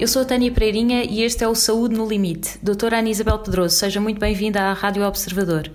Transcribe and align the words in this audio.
Eu 0.00 0.08
sou 0.08 0.22
a 0.22 0.24
Tânia 0.24 0.50
Pereirinha 0.50 1.04
e 1.04 1.22
este 1.22 1.44
é 1.44 1.46
o 1.48 1.54
Saúde 1.54 1.94
no 1.94 2.08
Limite. 2.08 2.58
Doutora 2.62 3.00
Ana 3.00 3.10
Isabel 3.10 3.38
Pedroso, 3.38 3.76
seja 3.76 4.00
muito 4.00 4.18
bem-vinda 4.18 4.62
à 4.62 4.72
Rádio 4.72 5.06
Observador. 5.06 5.70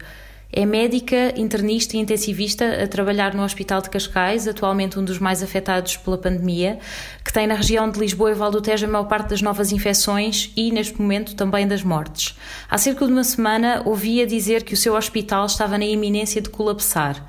É 0.52 0.66
médica, 0.66 1.34
internista 1.36 1.98
e 1.98 2.00
intensivista 2.00 2.84
a 2.84 2.88
trabalhar 2.88 3.34
no 3.34 3.44
Hospital 3.44 3.82
de 3.82 3.90
Cascais, 3.90 4.48
atualmente 4.48 4.98
um 4.98 5.04
dos 5.04 5.20
mais 5.20 5.44
afetados 5.44 5.98
pela 5.98 6.18
pandemia, 6.18 6.80
que 7.24 7.34
tem 7.34 7.46
na 7.48 7.56
região 7.56 7.90
de 7.90 8.00
Lisboa 8.00 8.32
e 8.32 8.34
Val 8.34 8.52
do 8.52 8.62
Tejo 8.62 8.86
a 8.86 8.90
maior 8.90 9.06
parte 9.06 9.30
das 9.30 9.42
novas 9.42 9.72
infecções 9.72 10.52
e, 10.56 10.72
neste 10.72 11.02
momento, 11.02 11.36
também 11.36 11.68
das 11.68 11.84
mortes. 11.84 12.38
Há 12.70 12.78
cerca 12.78 13.06
de 13.06 13.12
uma 13.12 13.24
semana 13.24 13.82
ouvia 13.86 14.26
dizer 14.26 14.64
que 14.64 14.74
o 14.74 14.78
seu 14.78 14.96
hospital 14.96 15.46
estava 15.46 15.78
na 15.78 15.86
iminência 15.86 16.42
de 16.42 16.50
colapsar. 16.50 17.26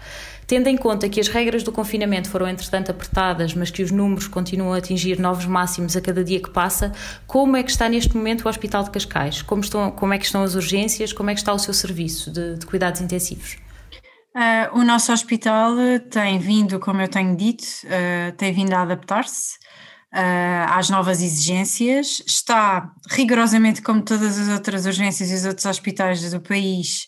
Tendo 0.46 0.68
em 0.68 0.77
conta 0.77 1.09
que 1.09 1.18
as 1.18 1.27
regras 1.27 1.64
do 1.64 1.73
confinamento 1.73 2.30
foram 2.30 2.48
entretanto 2.48 2.91
apertadas, 2.91 3.52
mas 3.52 3.70
que 3.70 3.82
os 3.82 3.91
números 3.91 4.28
continuam 4.28 4.73
a 4.73 4.78
atingir 4.78 5.18
novos 5.18 5.45
máximos 5.45 5.96
a 5.96 6.00
cada 6.00 6.23
dia 6.23 6.41
que 6.41 6.50
passa, 6.50 6.92
como 7.27 7.56
é 7.56 7.64
que 7.64 7.70
está 7.70 7.88
neste 7.88 8.16
momento 8.16 8.46
o 8.46 8.48
Hospital 8.48 8.84
de 8.84 8.90
Cascais? 8.90 9.42
Como, 9.42 9.60
estão, 9.60 9.90
como 9.90 10.14
é 10.14 10.18
que 10.18 10.24
estão 10.24 10.45
as 10.45 10.54
urgências? 10.54 11.12
Como 11.12 11.30
é 11.30 11.34
que 11.34 11.40
está 11.40 11.52
o 11.52 11.59
seu 11.59 11.74
serviço 11.74 12.30
de, 12.30 12.56
de 12.56 12.64
cuidados 12.64 13.01
intensivos? 13.01 13.56
Uh, 14.37 14.78
o 14.78 14.84
nosso 14.84 15.12
hospital 15.12 15.74
tem 16.10 16.38
vindo, 16.38 16.78
como 16.78 17.01
eu 17.01 17.09
tenho 17.09 17.34
dito, 17.37 17.65
uh, 17.84 18.32
tem 18.37 18.52
vindo 18.52 18.73
a 18.74 18.82
adaptar-se 18.82 19.56
uh, 20.15 20.70
às 20.76 20.90
novas 20.90 21.23
exigências, 21.23 22.23
está 22.24 22.92
rigorosamente 23.10 23.82
como 23.82 24.02
todas 24.02 24.38
as 24.38 24.48
outras 24.48 24.87
urgências 24.87 25.30
e 25.30 25.34
os 25.34 25.45
outros 25.46 25.65
hospitais 25.65 26.30
do 26.30 26.40
país, 26.40 27.06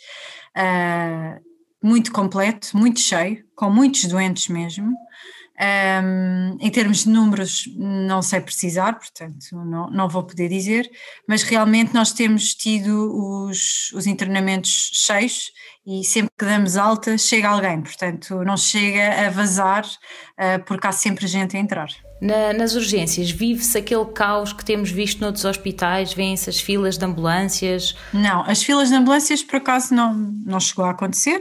muito 1.83 2.13
completo, 2.13 2.77
muito 2.77 3.01
cheio, 3.01 3.45
com 3.55 3.71
muitos 3.71 4.05
doentes 4.05 4.49
mesmo. 4.49 4.97
Um, 5.61 6.57
em 6.61 6.71
termos 6.71 7.03
de 7.03 7.11
números, 7.11 7.65
não 7.77 8.23
sei 8.23 8.41
precisar, 8.41 8.93
portanto, 8.93 9.57
não, 9.57 9.91
não 9.91 10.09
vou 10.09 10.23
poder 10.23 10.49
dizer, 10.49 10.89
mas 11.27 11.43
realmente 11.43 11.93
nós 11.93 12.13
temos 12.13 12.55
tido 12.55 13.49
os, 13.49 13.91
os 13.93 14.07
internamentos 14.07 14.91
cheios 14.95 15.51
e 15.85 16.05
sempre 16.05 16.31
que 16.39 16.45
damos 16.45 16.77
alta 16.77 17.19
chega 17.19 17.49
alguém, 17.49 17.83
portanto, 17.83 18.45
não 18.45 18.57
chega 18.57 19.27
a 19.27 19.31
vazar 19.31 19.85
uh, 19.85 20.65
porque 20.65 20.87
há 20.87 20.93
sempre 20.93 21.27
gente 21.27 21.57
a 21.57 21.61
entrar. 21.61 21.89
Na, 22.21 22.53
nas 22.53 22.75
urgências, 22.75 23.31
vive-se 23.31 23.79
aquele 23.79 24.05
caos 24.07 24.53
que 24.53 24.65
temos 24.65 24.91
visto 24.91 25.21
noutros 25.21 25.45
hospitais? 25.45 26.13
Vêm-se 26.13 26.51
as 26.51 26.61
filas 26.61 26.99
de 26.99 27.05
ambulâncias? 27.05 27.95
Não, 28.13 28.43
as 28.43 28.63
filas 28.63 28.89
de 28.89 28.95
ambulâncias 28.97 29.43
por 29.43 29.57
acaso 29.57 29.95
não, 29.95 30.15
não 30.15 30.59
chegou 30.59 30.85
a 30.85 30.91
acontecer. 30.91 31.39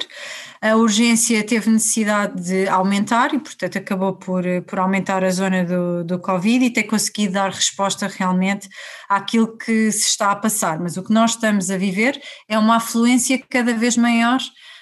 A 0.62 0.76
urgência 0.76 1.44
teve 1.44 1.70
necessidade 1.70 2.42
de 2.42 2.68
aumentar 2.68 3.34
e, 3.34 3.40
portanto, 3.40 3.78
acabou 3.78 4.14
por, 4.14 4.44
por 4.68 4.80
aumentar 4.80 5.24
a 5.24 5.30
zona 5.30 5.64
do, 5.64 6.04
do 6.04 6.20
Covid 6.20 6.66
e 6.66 6.70
ter 6.70 6.84
conseguido 6.84 7.34
dar 7.34 7.52
resposta 7.52 8.08
realmente 8.08 8.70
àquilo 9.10 9.58
que 9.58 9.92
se 9.92 10.08
está 10.08 10.32
a 10.32 10.36
passar. 10.36 10.80
Mas 10.80 10.98
o 10.98 11.04
que 11.04 11.14
nós 11.14 11.32
estamos 11.32 11.72
a 11.72 11.78
viver 11.78 12.20
é 12.48 12.58
uma 12.58 12.78
afluência 12.78 13.42
cada 13.50 13.74
vez 13.74 13.98
maior 13.98 14.40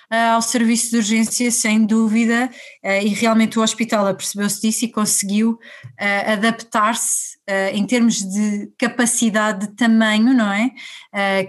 ao 0.09 0.41
serviço 0.41 0.91
de 0.91 0.97
urgência, 0.97 1.49
sem 1.51 1.85
dúvida, 1.85 2.49
eh, 2.83 3.03
e 3.03 3.09
realmente 3.09 3.57
o 3.57 3.61
hospital 3.61 4.07
apercebeu-se 4.07 4.61
disso 4.61 4.85
e 4.85 4.89
conseguiu 4.89 5.59
eh, 5.97 6.33
adaptar-se 6.33 7.37
eh, 7.47 7.71
em 7.75 7.85
termos 7.85 8.21
de 8.21 8.71
capacidade 8.77 9.67
de 9.67 9.73
tamanho, 9.75 10.33
não 10.33 10.51
é? 10.51 10.71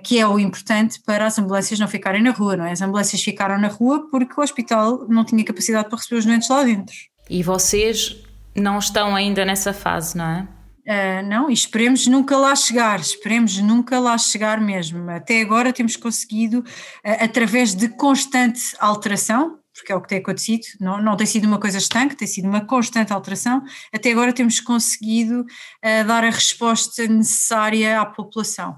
Que 0.05 0.19
é 0.19 0.27
o 0.27 0.39
importante 0.39 1.01
para 1.05 1.27
as 1.27 1.39
ambulâncias 1.39 1.81
não 1.81 1.89
ficarem 1.89 2.23
na 2.23 2.31
rua, 2.31 2.57
não 2.57 2.65
é? 2.65 2.73
As 2.73 2.83
ambulâncias 2.83 3.23
ficaram 3.23 3.59
na 3.59 3.69
rua 3.69 4.09
porque 4.11 4.39
o 4.39 4.43
hospital 4.43 5.07
não 5.09 5.25
tinha 5.25 5.45
capacidade 5.45 5.89
para 5.89 5.99
receber 5.99 6.19
os 6.19 6.25
doentes 6.25 6.49
lá 6.49 6.63
dentro. 6.63 6.95
E 7.29 7.43
vocês 7.43 8.17
não 8.55 8.79
estão 8.79 9.15
ainda 9.15 9.45
nessa 9.45 9.73
fase, 9.73 10.17
não 10.17 10.25
é? 10.25 10.56
Uh, 10.87 11.27
não, 11.27 11.51
e 11.51 11.53
esperemos 11.53 12.07
nunca 12.07 12.37
lá 12.37 12.55
chegar, 12.55 13.01
esperemos 13.01 13.59
nunca 13.59 13.99
lá 13.99 14.17
chegar 14.17 14.61
mesmo. 14.61 15.11
Até 15.11 15.43
agora 15.43 15.73
temos 15.73 15.97
conseguido, 15.97 16.61
uh, 16.61 17.25
através 17.25 17.75
de 17.75 17.89
constante 17.89 18.61
alteração, 18.79 19.59
porque 19.75 19.91
é 19.91 19.97
o 19.97 20.01
que 20.01 20.09
tem 20.09 20.19
acontecido, 20.19 20.65
não, 20.81 21.03
não 21.03 21.17
tem 21.17 21.27
sido 21.27 21.45
uma 21.45 21.59
coisa 21.59 21.79
estanque, 21.79 22.15
tem 22.15 22.29
sido 22.29 22.47
uma 22.47 22.65
constante 22.65 23.13
alteração, 23.13 23.65
até 23.93 24.13
agora 24.13 24.33
temos 24.33 24.61
conseguido 24.61 25.41
uh, 25.41 26.07
dar 26.07 26.23
a 26.23 26.31
resposta 26.31 27.05
necessária 27.09 28.01
à 28.01 28.07
população. 28.07 28.77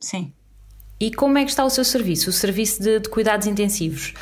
Sim. 0.00 0.32
E 0.98 1.12
como 1.12 1.36
é 1.36 1.44
que 1.44 1.50
está 1.50 1.62
o 1.62 1.70
seu 1.70 1.84
serviço, 1.84 2.30
o 2.30 2.32
serviço 2.32 2.82
de, 2.82 3.00
de 3.00 3.08
cuidados 3.08 3.46
intensivos? 3.46 4.12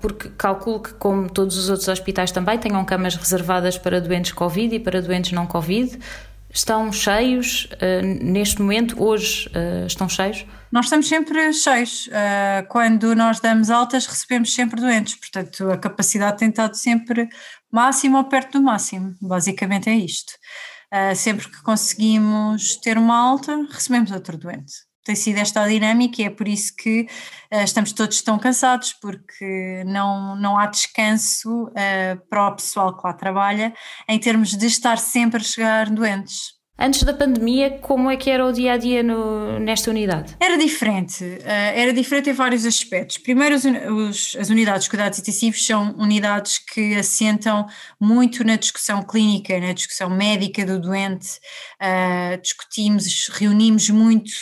Porque 0.00 0.28
calculo 0.36 0.80
que, 0.80 0.92
como 0.94 1.28
todos 1.28 1.56
os 1.56 1.68
outros 1.68 1.88
hospitais 1.88 2.30
também, 2.30 2.58
tenham 2.58 2.84
camas 2.84 3.16
reservadas 3.16 3.76
para 3.78 4.00
doentes 4.00 4.30
Covid 4.32 4.76
e 4.76 4.78
para 4.78 5.02
doentes 5.02 5.32
não 5.32 5.46
Covid 5.46 5.98
estão 6.58 6.90
cheios 6.90 7.68
uh, 7.74 8.24
neste 8.24 8.60
momento, 8.60 9.02
hoje 9.02 9.48
uh, 9.48 9.86
estão 9.86 10.08
cheios? 10.08 10.46
Nós 10.72 10.86
estamos 10.86 11.08
sempre 11.08 11.52
cheios. 11.52 12.06
Uh, 12.06 12.66
quando 12.68 13.14
nós 13.14 13.40
damos 13.40 13.70
altas, 13.70 14.06
recebemos 14.06 14.54
sempre 14.54 14.80
doentes, 14.80 15.16
portanto, 15.16 15.70
a 15.70 15.78
capacidade 15.78 16.38
tem 16.38 16.48
estado 16.48 16.74
sempre 16.74 17.28
máxima 17.70 18.18
ou 18.18 18.24
perto 18.24 18.58
do 18.58 18.64
máximo. 18.64 19.14
Basicamente 19.20 19.90
é 19.90 19.94
isto. 19.96 20.32
sempre 21.14 21.48
que 21.50 21.62
conseguimos 21.62 22.76
ter 22.76 22.96
uma 22.96 23.16
alta, 23.16 23.54
recebemos 23.70 24.10
outro 24.10 24.38
doente 24.38 24.85
tem 25.06 25.14
sido 25.14 25.38
esta 25.38 25.62
a 25.62 25.68
dinâmica 25.68 26.20
e 26.20 26.24
é 26.24 26.30
por 26.30 26.48
isso 26.48 26.74
que 26.76 27.06
uh, 27.52 27.62
estamos 27.62 27.92
todos 27.92 28.20
tão 28.20 28.38
cansados, 28.38 28.92
porque 28.92 29.84
não, 29.86 30.34
não 30.36 30.58
há 30.58 30.66
descanso 30.66 31.66
uh, 31.68 32.28
para 32.28 32.48
o 32.48 32.56
pessoal 32.56 32.96
que 32.96 33.06
lá 33.06 33.12
trabalha 33.12 33.72
em 34.08 34.18
termos 34.18 34.50
de 34.56 34.66
estar 34.66 34.98
sempre 34.98 35.40
a 35.40 35.44
chegar 35.44 35.88
doentes. 35.88 36.56
Antes 36.78 37.04
da 37.04 37.14
pandemia, 37.14 37.78
como 37.78 38.10
é 38.10 38.18
que 38.18 38.28
era 38.28 38.44
o 38.44 38.52
dia 38.52 38.74
a 38.74 38.76
dia 38.76 39.02
no, 39.02 39.58
nesta 39.58 39.90
unidade? 39.90 40.36
Era 40.38 40.58
diferente, 40.58 41.24
uh, 41.24 41.40
era 41.46 41.90
diferente 41.90 42.28
em 42.28 42.34
vários 42.34 42.66
aspectos. 42.66 43.16
Primeiro, 43.16 43.54
os, 43.54 43.64
os, 43.64 44.36
as 44.38 44.50
unidades 44.50 44.84
de 44.84 44.90
cuidados 44.90 45.18
intensivos 45.18 45.64
são 45.64 45.94
unidades 45.96 46.58
que 46.58 46.94
assentam 46.96 47.66
muito 47.98 48.44
na 48.44 48.56
discussão 48.56 49.02
clínica, 49.02 49.58
na 49.58 49.72
discussão 49.72 50.10
médica 50.10 50.66
do 50.66 50.78
doente, 50.78 51.38
uh, 51.80 52.38
discutimos, 52.42 53.28
reunimos 53.28 53.88
muito 53.88 54.32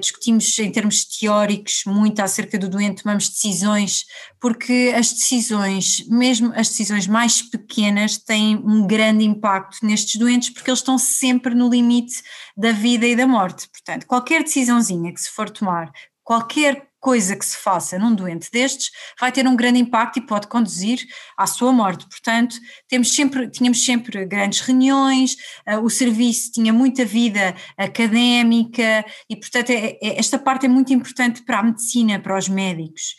discutimos 0.00 0.58
em 0.58 0.70
termos 0.70 1.04
teóricos 1.04 1.82
muito 1.86 2.20
acerca 2.20 2.58
do 2.58 2.68
doente, 2.68 3.02
tomamos 3.02 3.28
decisões, 3.28 4.04
porque 4.40 4.92
as 4.96 5.12
decisões, 5.12 6.06
mesmo 6.08 6.52
as 6.54 6.68
decisões 6.68 7.06
mais 7.06 7.42
pequenas, 7.42 8.18
têm 8.18 8.56
um 8.56 8.86
grande 8.86 9.24
impacto 9.24 9.84
nestes 9.84 10.16
doentes, 10.16 10.50
porque 10.50 10.70
eles 10.70 10.80
estão 10.80 10.98
sempre 10.98 11.54
no 11.54 11.68
limite 11.68 12.22
da 12.56 12.72
vida 12.72 13.06
e 13.06 13.14
da 13.14 13.26
morte. 13.26 13.68
Portanto, 13.68 14.06
qualquer 14.06 14.42
decisãozinha 14.42 15.12
que 15.12 15.20
se 15.20 15.30
for 15.30 15.50
tomar, 15.50 15.92
qualquer 16.22 16.88
coisa 17.04 17.36
que 17.36 17.44
se 17.44 17.58
faça 17.58 17.98
num 17.98 18.14
doente 18.14 18.50
destes 18.50 18.90
vai 19.20 19.30
ter 19.30 19.46
um 19.46 19.54
grande 19.54 19.78
impacto 19.78 20.16
e 20.16 20.26
pode 20.26 20.46
conduzir 20.46 21.00
à 21.36 21.46
sua 21.46 21.70
morte. 21.70 22.08
Portanto, 22.08 22.56
temos 22.88 23.14
sempre, 23.14 23.50
tínhamos 23.50 23.84
sempre 23.84 24.24
grandes 24.24 24.60
reuniões, 24.60 25.36
uh, 25.68 25.84
o 25.84 25.90
serviço 25.90 26.52
tinha 26.52 26.72
muita 26.72 27.04
vida 27.04 27.54
académica 27.76 29.04
e, 29.28 29.36
portanto, 29.36 29.68
é, 29.68 29.98
é, 30.02 30.18
esta 30.18 30.38
parte 30.38 30.64
é 30.64 30.68
muito 30.68 30.94
importante 30.94 31.42
para 31.42 31.58
a 31.58 31.62
medicina, 31.62 32.18
para 32.18 32.38
os 32.38 32.48
médicos. 32.48 33.14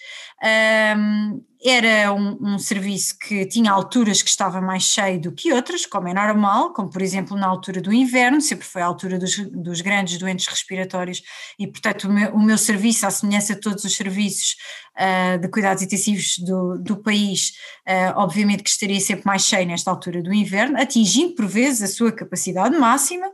Um, 0.97 1.43
era 1.63 2.13
um, 2.13 2.37
um, 2.41 2.59
serviço 2.59 3.17
que 3.17 3.45
tinha 3.45 3.71
alturas 3.71 4.21
que 4.21 4.29
estava 4.29 4.61
mais 4.61 4.83
cheio 4.83 5.19
do 5.19 5.31
que 5.31 5.51
outras, 5.53 5.85
como 5.85 6.07
é 6.07 6.13
normal, 6.13 6.73
como 6.73 6.89
por 6.89 7.01
exemplo 7.01 7.37
na 7.37 7.47
altura 7.47 7.81
do 7.81 7.93
inverno, 7.93 8.41
sempre 8.41 8.65
foi 8.65 8.81
a 8.81 8.85
altura 8.85 9.17
dos, 9.17 9.37
dos 9.37 9.81
grandes 9.81 10.17
doentes 10.17 10.47
respiratórios 10.47 11.21
e 11.57 11.67
portanto 11.67 12.05
o 12.05 12.13
meu, 12.13 12.33
o 12.33 12.39
meu, 12.39 12.57
serviço, 12.57 13.05
à 13.05 13.11
semelhança 13.11 13.55
de 13.55 13.61
todos 13.61 13.83
os 13.83 13.95
serviços 13.95 14.55
uh, 14.95 15.39
de 15.39 15.47
cuidados 15.47 15.81
intensivos 15.83 16.37
do, 16.39 16.77
do 16.77 16.97
país, 16.97 17.53
uh, 17.87 18.17
obviamente 18.17 18.63
que 18.63 18.69
estaria 18.69 18.99
sempre 18.99 19.25
mais 19.25 19.43
cheio 19.43 19.67
nesta 19.67 19.89
altura 19.89 20.21
do 20.21 20.33
inverno, 20.33 20.79
atingindo 20.79 21.35
por 21.35 21.47
vezes 21.47 21.81
a 21.81 21.87
sua 21.87 22.11
capacidade 22.11 22.77
máxima, 22.77 23.27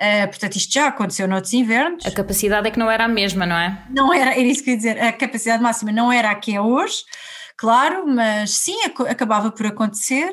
Uh, 0.00 0.26
portanto, 0.28 0.56
isto 0.56 0.72
já 0.72 0.86
aconteceu 0.86 1.28
noutros 1.28 1.52
invernos. 1.52 2.06
A 2.06 2.10
capacidade 2.10 2.66
é 2.66 2.70
que 2.70 2.78
não 2.78 2.90
era 2.90 3.04
a 3.04 3.08
mesma, 3.08 3.44
não 3.44 3.54
é? 3.54 3.84
Não 3.90 4.14
era, 4.14 4.30
era 4.30 4.40
isso 4.40 4.64
que 4.64 4.70
eu 4.70 4.72
ia 4.72 4.76
dizer, 4.78 4.98
a 4.98 5.12
capacidade 5.12 5.62
máxima 5.62 5.92
não 5.92 6.10
era 6.10 6.30
a 6.30 6.34
que 6.34 6.54
é 6.54 6.60
hoje, 6.60 7.04
claro, 7.60 8.06
mas 8.06 8.52
sim, 8.52 8.76
acabava 9.06 9.52
por 9.52 9.66
acontecer. 9.66 10.30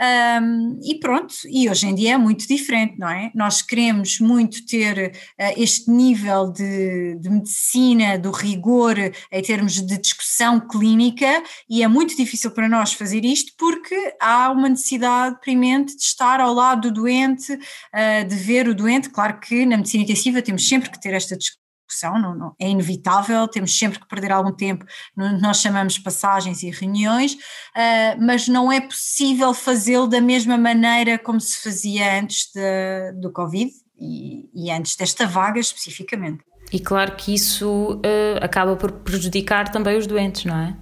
Um, 0.00 0.78
e 0.84 0.98
pronto, 1.00 1.34
e 1.48 1.68
hoje 1.68 1.88
em 1.88 1.94
dia 1.94 2.14
é 2.14 2.16
muito 2.16 2.46
diferente, 2.46 2.96
não 2.98 3.08
é? 3.08 3.32
Nós 3.34 3.62
queremos 3.62 4.20
muito 4.20 4.64
ter 4.64 5.12
uh, 5.12 5.54
este 5.56 5.90
nível 5.90 6.52
de, 6.52 7.16
de, 7.16 7.28
medicina, 7.28 8.16
do 8.16 8.30
rigor 8.30 8.96
em 8.96 9.42
termos 9.42 9.74
de 9.74 9.98
discussão 9.98 10.60
clínica, 10.60 11.42
e 11.68 11.82
é 11.82 11.88
muito 11.88 12.16
difícil 12.16 12.52
para 12.52 12.68
nós 12.68 12.92
fazer 12.92 13.24
isto 13.24 13.52
porque 13.58 14.14
há 14.20 14.50
uma 14.50 14.68
necessidade 14.68 15.40
premente 15.40 15.96
de 15.96 16.02
estar 16.02 16.40
ao 16.40 16.54
lado 16.54 16.82
do 16.82 17.02
doente, 17.02 17.52
uh, 17.52 18.28
de 18.28 18.36
ver 18.36 18.68
o 18.68 18.74
doente. 18.74 19.10
Claro 19.10 19.40
que 19.40 19.66
na 19.66 19.76
medicina 19.76 20.04
intensiva 20.04 20.42
temos 20.42 20.68
sempre 20.68 20.90
que 20.90 21.00
ter 21.00 21.12
esta 21.12 21.36
discussão 21.36 21.67
discussão, 21.88 22.20
não, 22.20 22.34
não, 22.34 22.54
é 22.60 22.68
inevitável, 22.68 23.48
temos 23.48 23.76
sempre 23.76 23.98
que 23.98 24.06
perder 24.06 24.30
algum 24.30 24.52
tempo, 24.52 24.84
nós 25.16 25.60
chamamos 25.60 25.98
passagens 25.98 26.62
e 26.62 26.70
reuniões, 26.70 27.32
uh, 27.32 28.20
mas 28.20 28.46
não 28.46 28.70
é 28.70 28.80
possível 28.80 29.54
fazê-lo 29.54 30.06
da 30.06 30.20
mesma 30.20 30.58
maneira 30.58 31.18
como 31.18 31.40
se 31.40 31.62
fazia 31.62 32.20
antes 32.20 32.50
de, 32.54 33.12
do 33.20 33.32
Covid 33.32 33.70
e, 33.98 34.48
e, 34.54 34.70
antes 34.70 34.94
desta 34.94 35.26
vaga 35.26 35.58
especificamente. 35.58 36.44
E 36.70 36.78
claro 36.78 37.16
que 37.16 37.34
isso 37.34 37.94
uh, 37.94 38.44
acaba 38.44 38.76
por 38.76 38.92
prejudicar 38.92 39.72
também 39.72 39.96
os 39.96 40.06
doentes, 40.06 40.44
não 40.44 40.56
é? 40.56 40.76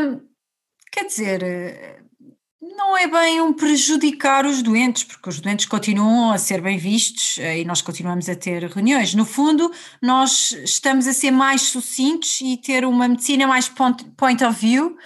Um, 0.00 0.20
quer 0.90 1.06
dizer, 1.06 2.01
não 2.76 2.96
é 2.96 3.06
bem 3.06 3.40
um 3.40 3.52
prejudicar 3.52 4.46
os 4.46 4.62
doentes, 4.62 5.04
porque 5.04 5.28
os 5.28 5.40
doentes 5.40 5.66
continuam 5.66 6.30
a 6.30 6.38
ser 6.38 6.60
bem 6.60 6.78
vistos 6.78 7.38
eh, 7.38 7.60
e 7.60 7.64
nós 7.64 7.80
continuamos 7.80 8.28
a 8.28 8.34
ter 8.34 8.64
reuniões. 8.64 9.14
No 9.14 9.24
fundo, 9.24 9.70
nós 10.00 10.52
estamos 10.52 11.06
a 11.06 11.12
ser 11.12 11.30
mais 11.30 11.62
sucintos 11.62 12.40
e 12.40 12.56
ter 12.56 12.84
uma 12.84 13.08
medicina 13.08 13.46
mais 13.46 13.68
point, 13.68 14.04
point 14.16 14.44
of 14.44 14.58
view 14.58 14.96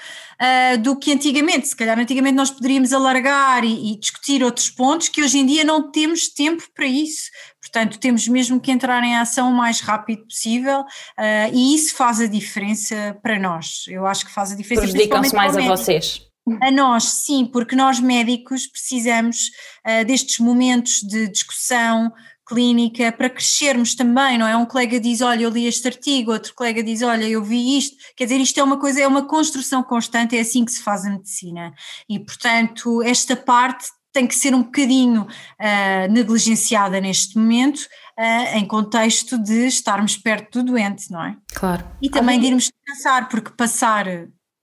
uh, 0.41 0.79
do 0.79 0.97
que 0.97 1.13
antigamente. 1.13 1.69
Se 1.69 1.77
calhar 1.77 1.99
antigamente 1.99 2.35
nós 2.35 2.51
poderíamos 2.51 2.93
alargar 2.93 3.65
e, 3.65 3.93
e, 3.93 3.97
discutir 3.99 4.43
outros 4.43 4.71
pontos 4.71 5.09
que 5.09 5.23
hoje 5.23 5.39
em 5.39 5.47
dia 5.47 5.65
não 5.65 5.91
temos 5.91 6.29
tempo 6.29 6.63
para 6.75 6.87
isso. 6.87 7.31
Portanto, 7.61 7.99
temos 7.99 8.29
mesmo 8.29 8.61
que 8.61 8.71
entrar 8.71 9.03
em 9.03 9.17
ação 9.17 9.51
o 9.51 9.55
mais 9.55 9.81
rápido 9.81 10.25
possível 10.25 10.81
uh, 10.81 11.53
e 11.53 11.75
isso 11.75 11.95
faz 11.95 12.21
a 12.21 12.27
diferença 12.27 13.19
para 13.23 13.39
nós. 13.39 13.85
Eu 13.89 14.07
acho 14.07 14.25
que 14.25 14.33
faz 14.33 14.53
a 14.53 14.57
diferença. 14.57 14.83
Prejudicam-se 14.83 15.35
mais 15.35 15.57
a 15.57 15.61
vocês. 15.63 16.26
A 16.61 16.71
nós, 16.71 17.05
sim, 17.05 17.45
porque 17.45 17.75
nós 17.75 17.99
médicos 17.99 18.67
precisamos 18.67 19.51
uh, 19.85 20.05
destes 20.05 20.39
momentos 20.39 21.01
de 21.01 21.29
discussão 21.29 22.13
clínica 22.47 23.11
para 23.11 23.29
crescermos 23.29 23.97
também, 23.97 24.39
não 24.39 24.47
é? 24.47 24.57
Um 24.57 24.65
colega 24.65 25.01
diz, 25.01 25.21
olha, 25.21 25.43
eu 25.43 25.51
li 25.51 25.67
este 25.67 25.89
artigo, 25.89 26.31
outro 26.31 26.55
colega 26.55 26.83
diz, 26.83 27.03
olha, 27.03 27.29
eu 27.29 27.43
vi 27.43 27.77
isto. 27.77 27.97
Quer 28.17 28.25
dizer, 28.25 28.41
isto 28.41 28.61
é 28.61 28.63
uma 28.63 28.79
coisa, 28.79 29.01
é 29.01 29.07
uma 29.07 29.27
construção 29.27 29.83
constante, 29.83 30.37
é 30.37 30.41
assim 30.41 30.65
que 30.65 30.71
se 30.71 30.83
faz 30.83 31.05
a 31.05 31.11
medicina. 31.11 31.75
E, 32.09 32.21
portanto, 32.21 33.03
esta 33.03 33.35
parte 33.35 33.89
tem 34.13 34.27
que 34.27 34.35
ser 34.35 34.55
um 34.55 34.63
bocadinho 34.63 35.23
uh, 35.23 36.13
negligenciada 36.13 37.01
neste 37.01 37.37
momento, 37.37 37.81
uh, 37.81 38.57
em 38.57 38.65
contexto 38.65 39.37
de 39.37 39.67
estarmos 39.67 40.17
perto 40.17 40.63
do 40.63 40.73
doente, 40.73 41.11
não 41.11 41.23
é? 41.23 41.37
Claro. 41.53 41.85
E 42.01 42.09
também 42.09 42.39
de 42.39 42.47
irmos 42.47 42.71
descansar, 42.71 43.29
porque 43.29 43.51
passar 43.51 44.07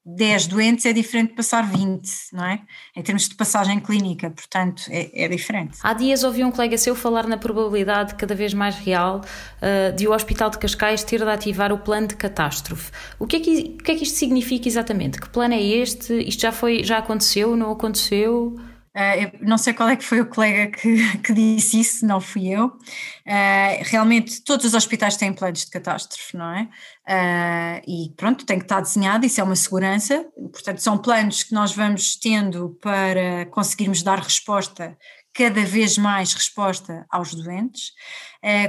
10 0.06 0.48
doentes 0.48 0.86
é 0.86 0.92
diferente 0.92 1.30
de 1.30 1.36
passar 1.36 1.66
20, 1.66 2.10
não 2.34 2.44
é? 2.44 2.60
Em 2.94 3.02
termos 3.02 3.30
de 3.30 3.36
passagem 3.36 3.80
clínica, 3.80 4.30
portanto, 4.30 4.84
é, 4.90 5.24
é 5.24 5.28
diferente. 5.30 5.78
Há 5.82 5.94
dias 5.94 6.26
ouvi 6.26 6.44
um 6.44 6.52
colega 6.52 6.78
seu 6.78 6.94
falar 6.94 7.26
na 7.26 7.38
probabilidade 7.38 8.16
cada 8.16 8.36
vez 8.36 8.54
mais 8.54 8.76
real 8.76 9.22
uh, 9.22 9.96
de 9.96 10.06
o 10.06 10.12
Hospital 10.12 10.50
de 10.50 10.58
Cascais 10.58 11.04
ter 11.04 11.20
de 11.20 11.30
ativar 11.30 11.72
o 11.72 11.78
plano 11.78 12.08
de 12.08 12.16
catástrofe. 12.16 12.92
O 13.18 13.26
que, 13.26 13.38
é 13.38 13.40
que, 13.40 13.78
o 13.80 13.84
que 13.84 13.92
é 13.92 13.96
que 13.96 14.04
isto 14.04 14.18
significa 14.18 14.68
exatamente? 14.68 15.22
Que 15.22 15.30
plano 15.30 15.54
é 15.54 15.62
este? 15.62 16.14
Isto 16.28 16.42
já, 16.42 16.52
foi, 16.52 16.84
já 16.84 16.98
aconteceu? 16.98 17.56
Não 17.56 17.72
aconteceu? 17.72 18.60
Uh, 18.96 19.38
não 19.42 19.58
sei 19.58 19.74
qual 19.74 19.90
é 19.90 19.96
que 19.96 20.04
foi 20.04 20.22
o 20.22 20.28
colega 20.28 20.72
que, 20.72 21.18
que 21.18 21.34
disse 21.34 21.80
isso, 21.80 22.06
não 22.06 22.22
fui 22.22 22.50
eu. 22.50 22.68
Uh, 22.68 23.82
realmente 23.82 24.44
todos 24.44 24.66
os 24.68 24.74
hospitais 24.76 25.18
têm 25.18 25.34
planos 25.34 25.66
de 25.66 25.72
catástrofe, 25.72 26.38
não 26.38 26.50
é? 26.52 26.70
Uh, 27.08 27.82
e 27.88 28.14
pronto, 28.16 28.46
tem 28.46 28.60
que 28.60 28.66
estar 28.66 28.82
desenhado, 28.82 29.26
isso 29.26 29.42
é 29.42 29.44
uma 29.44 29.56
segurança. 29.56 30.24
Portanto, 30.52 30.78
são 30.78 30.98
planos 30.98 31.42
que 31.42 31.54
nós 31.54 31.74
vamos 31.76 32.16
tendo 32.16 32.78
para 32.82 33.48
conseguirmos 33.48 34.04
dar 34.04 34.20
resposta, 34.20 34.96
cada 35.34 35.66
vez 35.66 35.98
mais 35.98 36.34
resposta 36.34 37.06
aos 37.10 37.34
doentes. 37.34 37.94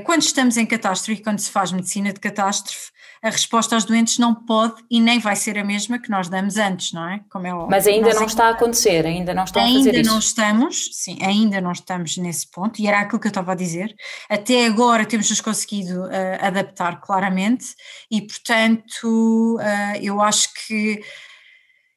Quando 0.04 0.22
estamos 0.22 0.56
em 0.56 0.66
catástrofe 0.66 1.20
e 1.20 1.22
quando 1.22 1.38
se 1.38 1.50
faz 1.50 1.72
medicina 1.72 2.12
de 2.12 2.20
catástrofe, 2.20 2.92
a 3.24 3.30
resposta 3.30 3.74
aos 3.74 3.86
doentes 3.86 4.18
não 4.18 4.34
pode 4.34 4.84
e 4.90 5.00
nem 5.00 5.18
vai 5.18 5.34
ser 5.34 5.56
a 5.58 5.64
mesma 5.64 5.98
que 5.98 6.10
nós 6.10 6.28
damos 6.28 6.58
antes, 6.58 6.92
não 6.92 7.08
é? 7.08 7.20
Como 7.30 7.46
é 7.46 7.54
óbvio. 7.54 7.70
Mas 7.70 7.86
ainda 7.86 8.08
nós 8.08 8.16
não 8.16 8.26
está 8.26 8.48
a 8.48 8.50
acontecer, 8.50 9.06
ainda 9.06 9.32
não 9.32 9.44
estão 9.44 9.62
ainda 9.62 9.78
a 9.78 9.78
fazer 9.78 9.90
isso. 9.90 9.98
Ainda 9.98 10.10
não 10.10 10.18
estamos, 10.18 10.90
sim, 10.92 11.18
ainda 11.22 11.60
não 11.60 11.72
estamos 11.72 12.18
nesse 12.18 12.50
ponto, 12.50 12.82
e 12.82 12.86
era 12.86 13.00
aquilo 13.00 13.18
que 13.18 13.26
eu 13.26 13.30
estava 13.30 13.52
a 13.52 13.54
dizer. 13.54 13.94
Até 14.28 14.66
agora 14.66 15.06
temos-nos 15.06 15.40
conseguido 15.40 16.02
uh, 16.02 16.10
adaptar 16.38 17.00
claramente, 17.00 17.74
e 18.10 18.20
portanto 18.20 19.56
uh, 19.58 19.96
eu 20.02 20.20
acho 20.20 20.50
que 20.66 21.00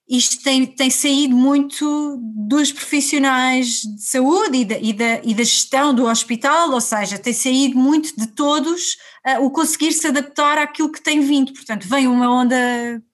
isto 0.10 0.42
tem, 0.42 0.66
tem 0.66 0.90
saído 0.90 1.36
muito 1.36 2.18
dos 2.22 2.72
profissionais 2.72 3.82
de 3.82 4.02
saúde 4.02 4.60
e 4.60 4.66
da, 4.66 4.78
e, 4.78 4.94
da, 4.94 5.22
e 5.22 5.34
da 5.34 5.44
gestão 5.44 5.94
do 5.94 6.06
hospital, 6.06 6.72
ou 6.72 6.80
seja, 6.80 7.20
tem 7.20 7.34
saído 7.34 7.78
muito 7.78 8.16
de 8.18 8.28
todos 8.28 8.96
uh, 9.26 9.44
o 9.44 9.52
conseguir 9.52 9.92
se 9.92 10.08
adaptar 10.08 10.58
àquilo 10.58 10.92
que 10.92 11.02
tem 11.02 11.20
vindo. 11.20 11.52
Portanto, 11.52 11.86
vem 11.90 12.08
uma 12.08 12.32
onda, 12.32 12.56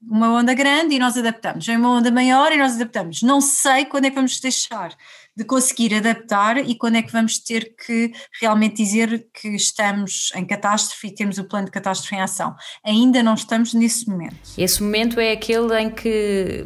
uma 0.08 0.34
onda 0.34 0.54
grande 0.54 0.94
e 0.94 1.00
nós 1.00 1.18
adaptamos, 1.18 1.66
vem 1.66 1.78
uma 1.78 1.90
onda 1.90 2.12
maior 2.12 2.52
e 2.52 2.58
nós 2.58 2.76
adaptamos. 2.76 3.24
Não 3.24 3.42
sei 3.42 3.86
quando 3.86 4.06
é 4.06 4.10
que 4.10 4.16
vamos 4.16 4.40
deixar 4.40 4.96
de 5.36 5.44
conseguir 5.44 5.96
adaptar 5.96 6.58
e 6.58 6.76
quando 6.76 6.96
é 6.96 7.02
que 7.02 7.12
vamos 7.12 7.40
ter 7.40 7.76
que 7.76 8.14
realmente 8.40 8.76
dizer 8.76 9.28
que 9.34 9.50
estamos 9.50 10.32
em 10.36 10.46
catástrofe 10.46 11.08
e 11.08 11.16
temos 11.16 11.38
o 11.40 11.46
plano 11.46 11.66
de 11.66 11.72
catástrofe 11.72 12.16
em 12.16 12.22
ação. 12.22 12.56
Ainda 12.86 13.24
não 13.24 13.34
estamos 13.34 13.74
nesse 13.74 14.08
momento. 14.08 14.36
Esse 14.58 14.84
momento 14.84 15.20
é 15.20 15.32
aquele 15.32 15.80
em 15.80 15.90
que 15.90 16.66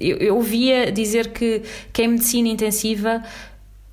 eu, 0.00 0.16
eu 0.18 0.36
ouvia 0.36 0.90
dizer 0.90 1.32
que, 1.32 1.62
que 1.92 2.02
em 2.02 2.08
medicina 2.08 2.48
intensiva 2.48 3.22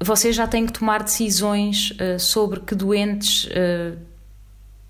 vocês 0.02 0.36
já 0.36 0.48
têm 0.48 0.66
que 0.66 0.74
tomar 0.74 1.04
decisões 1.04 1.92
uh, 1.92 2.20
sobre 2.20 2.62
que 2.62 2.76
doentes. 2.76 3.46
Uh, 3.46 3.98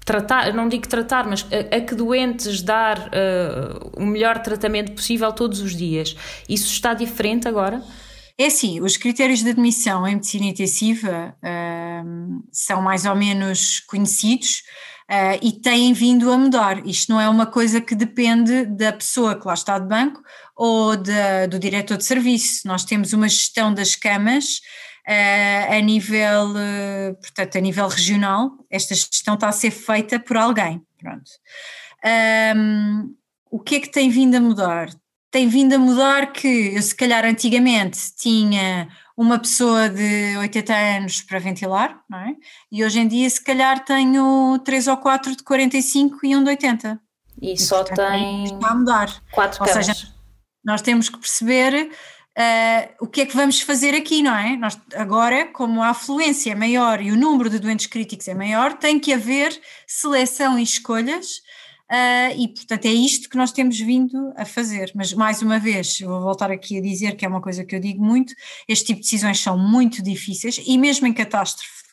tratar, 0.06 0.54
não 0.54 0.68
digo 0.68 0.88
tratar, 0.88 1.26
mas 1.26 1.46
a, 1.52 1.78
a 1.78 1.82
que 1.82 1.96
doentes 1.96 2.62
dar 2.62 3.00
uh, 3.00 3.92
o 3.96 4.06
melhor 4.06 4.40
tratamento 4.40 4.92
possível 4.92 5.32
todos 5.32 5.62
os 5.62 5.76
dias. 5.76 6.16
Isso 6.48 6.68
está 6.68 6.94
diferente 6.94 7.48
agora? 7.48 7.82
É 8.38 8.48
assim, 8.48 8.82
os 8.82 8.98
critérios 8.98 9.44
de 9.44 9.52
admissão 9.52 10.08
em 10.08 10.16
medicina 10.16 10.46
intensiva 10.46 11.36
uh, 11.38 12.44
são 12.52 12.82
mais 12.82 13.06
ou 13.06 13.16
menos 13.16 13.80
conhecidos 13.82 14.64
uh, 15.10 15.38
e 15.40 15.52
têm 15.52 15.94
vindo 15.94 16.32
a 16.32 16.38
mudar. 16.38 16.86
Isto 16.88 17.12
não 17.12 17.22
é 17.22 17.30
uma 17.30 17.46
coisa 17.46 17.80
que 17.80 17.94
depende 17.94 18.66
da 18.66 18.92
pessoa 18.92 19.40
que 19.40 19.46
lá 19.46 19.54
está 19.54 19.78
de 19.78 19.88
banco 19.88 20.20
ou 20.56 20.96
de, 20.96 21.48
do 21.48 21.60
diretor 21.60 21.96
de 21.96 22.06
serviço. 22.06 22.68
Nós 22.68 22.84
temos 22.84 23.14
uma 23.14 23.30
gestão 23.30 23.72
das 23.72 23.96
camas 23.96 24.62
uh, 25.08 25.74
a 25.74 25.80
nível, 25.80 26.54
portanto, 27.22 27.56
a 27.56 27.62
nível 27.62 27.88
regional. 27.88 28.52
Esta 28.68 28.96
gestão 28.96 29.36
está 29.36 29.50
a 29.50 29.52
ser 29.52 29.70
feita 29.70 30.20
por 30.20 30.38
alguém. 30.38 30.82
Pronto. 30.98 31.30
Um, 32.56 33.16
o 33.52 33.60
que 33.60 33.76
é 33.76 33.80
que 33.80 33.92
tem 33.92 34.10
vindo 34.10 34.36
a 34.36 34.42
mudar? 34.42 34.90
Tem 35.34 35.48
vindo 35.48 35.74
a 35.74 35.80
mudar 35.80 36.32
que 36.32 36.76
eu 36.76 36.82
se 36.84 36.94
calhar 36.94 37.26
antigamente 37.26 38.00
tinha 38.16 38.88
uma 39.18 39.40
pessoa 39.40 39.90
de 39.90 40.38
80 40.38 40.74
anos 40.74 41.22
para 41.22 41.40
ventilar, 41.40 42.00
não 42.08 42.20
é? 42.20 42.36
E 42.72 42.86
hoje 42.86 43.00
em 43.00 43.08
dia 43.08 43.28
se 43.28 43.44
calhar 43.44 43.84
tenho 43.84 44.60
três 44.60 44.88
ou 44.88 44.96
quatro 44.96 45.36
de 45.36 45.44
45 45.44 46.20
e 46.24 46.36
um 46.36 46.44
de 46.44 46.52
80. 46.52 47.00
E, 47.42 47.54
e 47.54 47.58
só 47.58 47.84
portanto, 47.84 48.12
tem 48.12 48.44
está 48.44 48.70
a 48.70 48.76
mudar. 48.76 49.24
Quatro 49.32 49.64
ou 49.64 49.68
camas. 49.68 49.88
seja, 49.88 50.08
nós 50.64 50.84
temos 50.84 51.10
que 51.10 51.18
perceber 51.18 51.90
uh, 52.38 52.94
o 53.04 53.08
que 53.08 53.22
é 53.22 53.26
que 53.26 53.36
vamos 53.36 53.60
fazer 53.60 53.96
aqui, 53.96 54.22
não 54.22 54.38
é? 54.38 54.56
Nós, 54.56 54.80
agora, 54.94 55.48
como 55.48 55.82
a 55.82 55.90
afluência 55.90 56.52
é 56.52 56.56
maior 56.56 57.02
e 57.02 57.12
o 57.12 57.18
número 57.18 57.50
de 57.50 57.58
doentes 57.58 57.88
críticos 57.88 58.28
é 58.28 58.36
maior, 58.36 58.74
tem 58.74 59.00
que 59.00 59.12
haver 59.12 59.60
seleção 59.88 60.60
e 60.60 60.64
escolhas 60.64 61.42
Uh, 61.92 62.34
e, 62.40 62.48
portanto, 62.48 62.86
é 62.86 62.92
isto 62.92 63.30
que 63.30 63.38
nós 63.38 63.52
temos 63.52 63.80
vindo 63.80 64.34
a 64.36 64.46
fazer. 64.46 64.92
Mas, 64.96 65.14
mais 65.14 65.42
uma 65.42 65.60
vez, 65.60 66.00
vou 66.00 66.22
voltar 66.22 66.50
aqui 66.50 66.78
a 66.78 66.82
dizer 66.82 67.16
que 67.16 67.26
é 67.26 67.28
uma 67.28 67.42
coisa 67.42 67.64
que 67.64 67.76
eu 67.76 67.80
digo 67.80 68.04
muito: 68.04 68.34
este 68.68 68.88
tipo 68.88 69.00
de 69.00 69.04
decisões 69.04 69.40
são 69.40 69.58
muito 69.58 70.02
difíceis 70.02 70.60
e, 70.66 70.78
mesmo 70.78 71.06
em 71.08 71.14
catástrofe, 71.14 71.84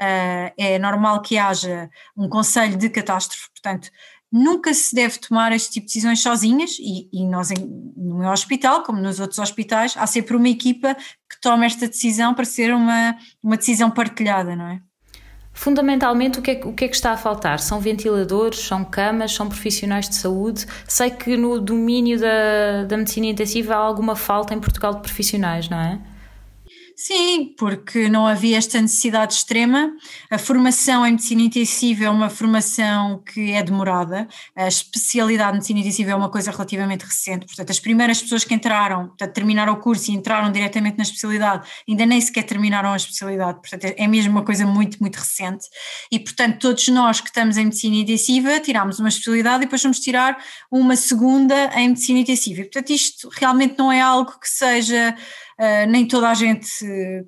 uh, 0.00 0.52
é 0.56 0.78
normal 0.78 1.22
que 1.22 1.38
haja 1.38 1.90
um 2.16 2.28
conselho 2.28 2.76
de 2.76 2.88
catástrofe, 2.90 3.48
portanto. 3.50 3.90
Nunca 4.30 4.74
se 4.74 4.94
deve 4.94 5.18
tomar 5.18 5.52
este 5.52 5.70
tipo 5.70 5.86
de 5.86 5.94
decisões 5.94 6.20
sozinhas, 6.20 6.76
e, 6.78 7.08
e 7.10 7.26
nós, 7.26 7.50
em, 7.50 7.56
no 7.96 8.18
meu 8.18 8.28
hospital, 8.28 8.82
como 8.82 9.00
nos 9.00 9.20
outros 9.20 9.38
hospitais, 9.38 9.94
há 9.96 10.06
sempre 10.06 10.36
uma 10.36 10.50
equipa 10.50 10.94
que 10.94 11.40
toma 11.40 11.64
esta 11.64 11.88
decisão 11.88 12.34
para 12.34 12.44
ser 12.44 12.74
uma, 12.74 13.16
uma 13.42 13.56
decisão 13.56 13.90
partilhada, 13.90 14.54
não 14.54 14.68
é? 14.68 14.82
Fundamentalmente, 15.58 16.38
o 16.38 16.42
que, 16.42 16.52
é, 16.52 16.60
o 16.64 16.72
que 16.72 16.84
é 16.84 16.88
que 16.88 16.94
está 16.94 17.10
a 17.10 17.16
faltar? 17.16 17.58
São 17.58 17.80
ventiladores, 17.80 18.60
são 18.60 18.84
camas, 18.84 19.32
são 19.32 19.48
profissionais 19.48 20.08
de 20.08 20.14
saúde. 20.14 20.64
Sei 20.86 21.10
que 21.10 21.36
no 21.36 21.60
domínio 21.60 22.16
da, 22.16 22.84
da 22.86 22.96
medicina 22.96 23.26
intensiva 23.26 23.74
há 23.74 23.78
alguma 23.78 24.14
falta 24.14 24.54
em 24.54 24.60
Portugal 24.60 24.94
de 24.94 25.00
profissionais, 25.00 25.68
não 25.68 25.76
é? 25.76 25.98
Sim, 27.00 27.54
porque 27.56 28.08
não 28.08 28.26
havia 28.26 28.58
esta 28.58 28.80
necessidade 28.80 29.34
extrema. 29.34 29.94
A 30.28 30.36
formação 30.36 31.06
em 31.06 31.12
medicina 31.12 31.42
intensiva 31.42 32.06
é 32.06 32.10
uma 32.10 32.28
formação 32.28 33.22
que 33.22 33.52
é 33.52 33.62
demorada. 33.62 34.26
A 34.56 34.66
especialidade 34.66 35.52
de 35.52 35.54
medicina 35.58 35.78
intensiva 35.78 36.10
é 36.10 36.14
uma 36.16 36.28
coisa 36.28 36.50
relativamente 36.50 37.04
recente. 37.04 37.46
Portanto, 37.46 37.70
as 37.70 37.78
primeiras 37.78 38.20
pessoas 38.20 38.42
que 38.42 38.52
entraram, 38.52 39.06
portanto, 39.06 39.32
terminaram 39.32 39.74
o 39.74 39.76
curso 39.76 40.10
e 40.10 40.14
entraram 40.14 40.50
diretamente 40.50 40.96
na 40.96 41.04
especialidade, 41.04 41.68
ainda 41.88 42.04
nem 42.04 42.20
sequer 42.20 42.42
terminaram 42.42 42.92
a 42.92 42.96
especialidade. 42.96 43.60
Portanto, 43.60 43.94
é 43.96 44.06
mesmo 44.08 44.32
uma 44.32 44.44
coisa 44.44 44.66
muito, 44.66 44.98
muito 44.98 45.14
recente. 45.18 45.68
E, 46.10 46.18
portanto, 46.18 46.58
todos 46.58 46.88
nós 46.88 47.20
que 47.20 47.28
estamos 47.28 47.56
em 47.56 47.66
medicina 47.66 47.94
intensiva 47.94 48.58
tiramos 48.58 48.98
uma 48.98 49.08
especialidade 49.08 49.58
e 49.58 49.66
depois 49.66 49.80
vamos 49.80 50.00
tirar 50.00 50.36
uma 50.68 50.96
segunda 50.96 51.70
em 51.76 51.90
medicina 51.90 52.18
intensiva. 52.18 52.62
E, 52.62 52.64
portanto, 52.64 52.90
isto 52.90 53.28
realmente 53.38 53.78
não 53.78 53.92
é 53.92 54.00
algo 54.00 54.32
que 54.40 54.48
seja 54.48 55.14
Uh, 55.58 55.90
nem 55.90 56.06
toda 56.06 56.28
a 56.28 56.34
gente 56.34 56.68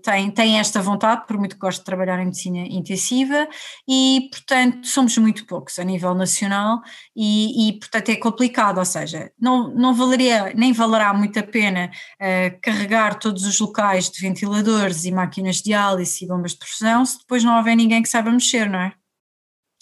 tem, 0.04 0.30
tem 0.30 0.58
esta 0.58 0.80
vontade, 0.80 1.26
por 1.26 1.36
muito 1.36 1.56
que 1.56 1.60
goste 1.60 1.80
de 1.80 1.84
trabalhar 1.84 2.20
em 2.20 2.26
medicina 2.26 2.58
intensiva, 2.58 3.48
e 3.88 4.28
portanto 4.30 4.86
somos 4.86 5.18
muito 5.18 5.44
poucos 5.46 5.78
a 5.78 5.84
nível 5.84 6.14
nacional 6.14 6.80
e, 7.16 7.68
e 7.68 7.78
portanto 7.78 8.08
é 8.10 8.16
complicado, 8.16 8.78
ou 8.78 8.84
seja, 8.84 9.32
não, 9.40 9.74
não 9.74 9.94
valeria, 9.94 10.52
nem 10.54 10.72
valerá 10.72 11.12
muito 11.12 11.38
a 11.38 11.42
pena 11.42 11.90
uh, 12.20 12.60
carregar 12.62 13.18
todos 13.18 13.44
os 13.44 13.58
locais 13.58 14.08
de 14.08 14.20
ventiladores 14.20 15.04
e 15.04 15.10
máquinas 15.10 15.56
de 15.56 15.64
diálise 15.64 16.24
e 16.24 16.28
bombas 16.28 16.52
de 16.52 16.58
perfusão 16.58 17.04
se 17.04 17.18
depois 17.18 17.42
não 17.42 17.56
houver 17.56 17.76
ninguém 17.76 18.02
que 18.02 18.08
saiba 18.08 18.30
mexer, 18.30 18.68
não 18.70 18.78
é? 18.78 18.92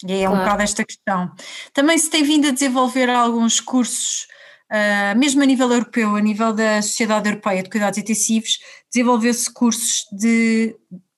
E 0.05 0.13
é 0.13 0.19
claro. 0.19 0.33
um 0.33 0.37
bocado 0.39 0.63
esta 0.63 0.85
questão. 0.85 1.31
Também 1.73 1.97
se 1.97 2.09
tem 2.09 2.23
vindo 2.23 2.47
a 2.47 2.51
desenvolver 2.51 3.09
alguns 3.09 3.59
cursos 3.59 4.27
Uh, 4.71 5.17
mesmo 5.17 5.41
a 5.41 5.45
nível 5.45 5.71
europeu, 5.71 6.15
a 6.15 6.21
nível 6.21 6.53
da 6.53 6.81
Sociedade 6.81 7.27
Europeia 7.27 7.63
de 7.63 7.69
Cuidados 7.69 7.97
Intensivos, 7.97 8.59
desenvolveu-se 8.93 9.51
cursos 9.51 10.05
de, 10.11 10.75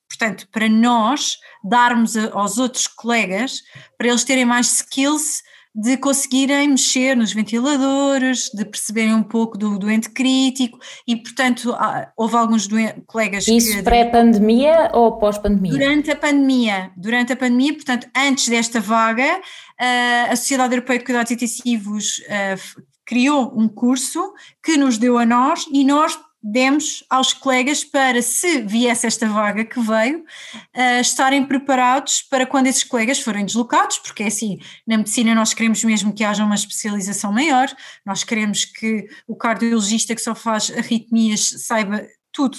portanto, 0.08 0.48
para 0.50 0.68
nós 0.70 1.36
darmos 1.62 2.16
a, 2.16 2.30
aos 2.32 2.56
outros 2.56 2.86
colegas, 2.86 3.60
para 3.98 4.08
eles 4.08 4.24
terem 4.24 4.46
mais 4.46 4.78
skills 4.78 5.42
de 5.74 5.96
conseguirem 5.96 6.68
mexer 6.68 7.16
nos 7.16 7.32
ventiladores, 7.32 8.50
de 8.54 8.64
perceberem 8.64 9.14
um 9.14 9.22
pouco 9.22 9.56
do 9.56 9.78
doente 9.78 10.10
crítico 10.10 10.78
e, 11.06 11.16
portanto, 11.16 11.74
houve 12.14 12.36
alguns 12.36 12.68
colegas 13.06 13.48
Isso 13.48 13.82
pré-pandemia 13.82 14.90
ou 14.92 15.18
pós-pandemia? 15.18 15.72
Durante 15.72 16.10
a 16.10 16.16
pandemia, 16.16 16.92
durante 16.94 17.32
a 17.32 17.36
pandemia, 17.36 17.72
portanto, 17.72 18.06
antes 18.14 18.48
desta 18.48 18.80
vaga, 18.80 19.40
ah, 19.78 20.26
a 20.30 20.36
Sociedade 20.36 20.74
Europeia 20.74 20.98
de 20.98 21.04
Cuidados 21.06 21.32
Intensivos 21.32 22.22
ah, 22.28 22.56
criou 23.04 23.52
um 23.58 23.68
curso 23.68 24.32
que 24.62 24.76
nos 24.76 24.98
deu 24.98 25.18
a 25.18 25.26
nós 25.26 25.66
e 25.72 25.84
nós 25.84 26.18
demos 26.42 27.04
aos 27.08 27.32
colegas 27.32 27.84
para, 27.84 28.20
se 28.20 28.62
viesse 28.62 29.06
esta 29.06 29.28
vaga 29.28 29.64
que 29.64 29.78
veio, 29.80 30.20
uh, 30.20 31.00
estarem 31.00 31.46
preparados 31.46 32.20
para 32.22 32.44
quando 32.44 32.66
esses 32.66 32.82
colegas 32.82 33.20
forem 33.20 33.44
deslocados, 33.44 33.98
porque 33.98 34.24
é 34.24 34.26
assim, 34.26 34.58
na 34.84 34.96
medicina 34.96 35.34
nós 35.36 35.54
queremos 35.54 35.84
mesmo 35.84 36.12
que 36.12 36.24
haja 36.24 36.44
uma 36.44 36.56
especialização 36.56 37.32
maior, 37.32 37.68
nós 38.04 38.24
queremos 38.24 38.64
que 38.64 39.06
o 39.28 39.36
cardiologista 39.36 40.14
que 40.16 40.20
só 40.20 40.34
faz 40.34 40.70
arritmias 40.76 41.64
saiba 41.64 42.04
tudo 42.32 42.58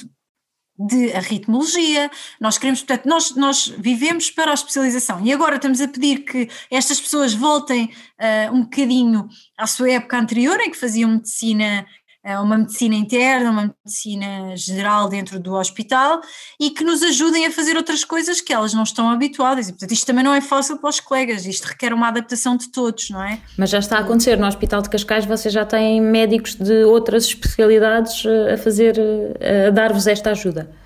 de 0.78 1.14
arritmologia, 1.14 2.10
nós 2.40 2.58
queremos, 2.58 2.82
portanto, 2.82 3.06
nós, 3.06 3.36
nós 3.36 3.68
vivemos 3.78 4.32
para 4.32 4.52
a 4.52 4.54
especialização 4.56 5.24
e 5.24 5.32
agora 5.32 5.58
estamos 5.58 5.80
a 5.80 5.88
pedir 5.88 6.26
que 6.26 6.50
estas 6.72 7.00
pessoas 7.00 7.34
voltem 7.34 7.86
uh, 7.86 8.54
um 8.54 8.64
bocadinho 8.64 9.30
à 9.58 9.68
sua 9.68 9.92
época 9.92 10.18
anterior 10.18 10.60
em 10.60 10.72
que 10.72 10.78
faziam 10.78 11.12
medicina 11.12 11.86
uma 12.24 12.58
medicina 12.58 12.96
interna, 12.96 13.52
uma 13.52 13.76
medicina 13.86 14.56
geral 14.56 15.10
dentro 15.10 15.40
do 15.40 15.54
hospital 15.54 16.22
e 16.60 16.70
que 16.70 16.84
nos 16.84 17.04
ajudem 17.04 17.46
a 17.46 17.52
fazer 17.52 17.76
outras 17.76 18.06
coisas 18.06 18.40
que 18.40 18.54
elas 18.54 18.74
não 18.74 18.84
estão 18.84 19.10
habituadas. 19.10 19.68
E, 19.68 19.74
portanto, 19.74 19.92
isto 19.92 20.06
também 20.06 20.24
não 20.24 20.34
é 20.34 20.40
fácil 20.40 20.78
para 20.78 20.90
os 20.90 21.00
colegas, 21.00 21.46
isto 21.46 21.66
requer 21.66 21.94
uma 21.94 22.08
adaptação 22.08 22.56
de 22.56 22.70
todos, 22.72 23.10
não 23.10 23.22
é? 23.22 23.40
Mas 23.58 23.70
já 23.70 23.80
está 23.80 23.98
a 23.98 24.02
acontecer, 24.02 24.38
no 24.38 24.48
Hospital 24.48 24.82
de 24.82 24.90
Cascais 24.90 25.26
vocês 25.26 25.54
já 25.54 25.66
têm 25.66 26.02
médicos 26.02 26.56
de 26.56 26.84
outras 26.86 27.26
especialidades 27.26 28.24
eh, 28.26 28.54
a 28.54 28.58
fazer, 28.58 28.98
eh, 29.40 29.68
a 29.68 29.70
dar-vos 29.70 30.08
esta 30.08 30.32
ajuda. 30.32 30.83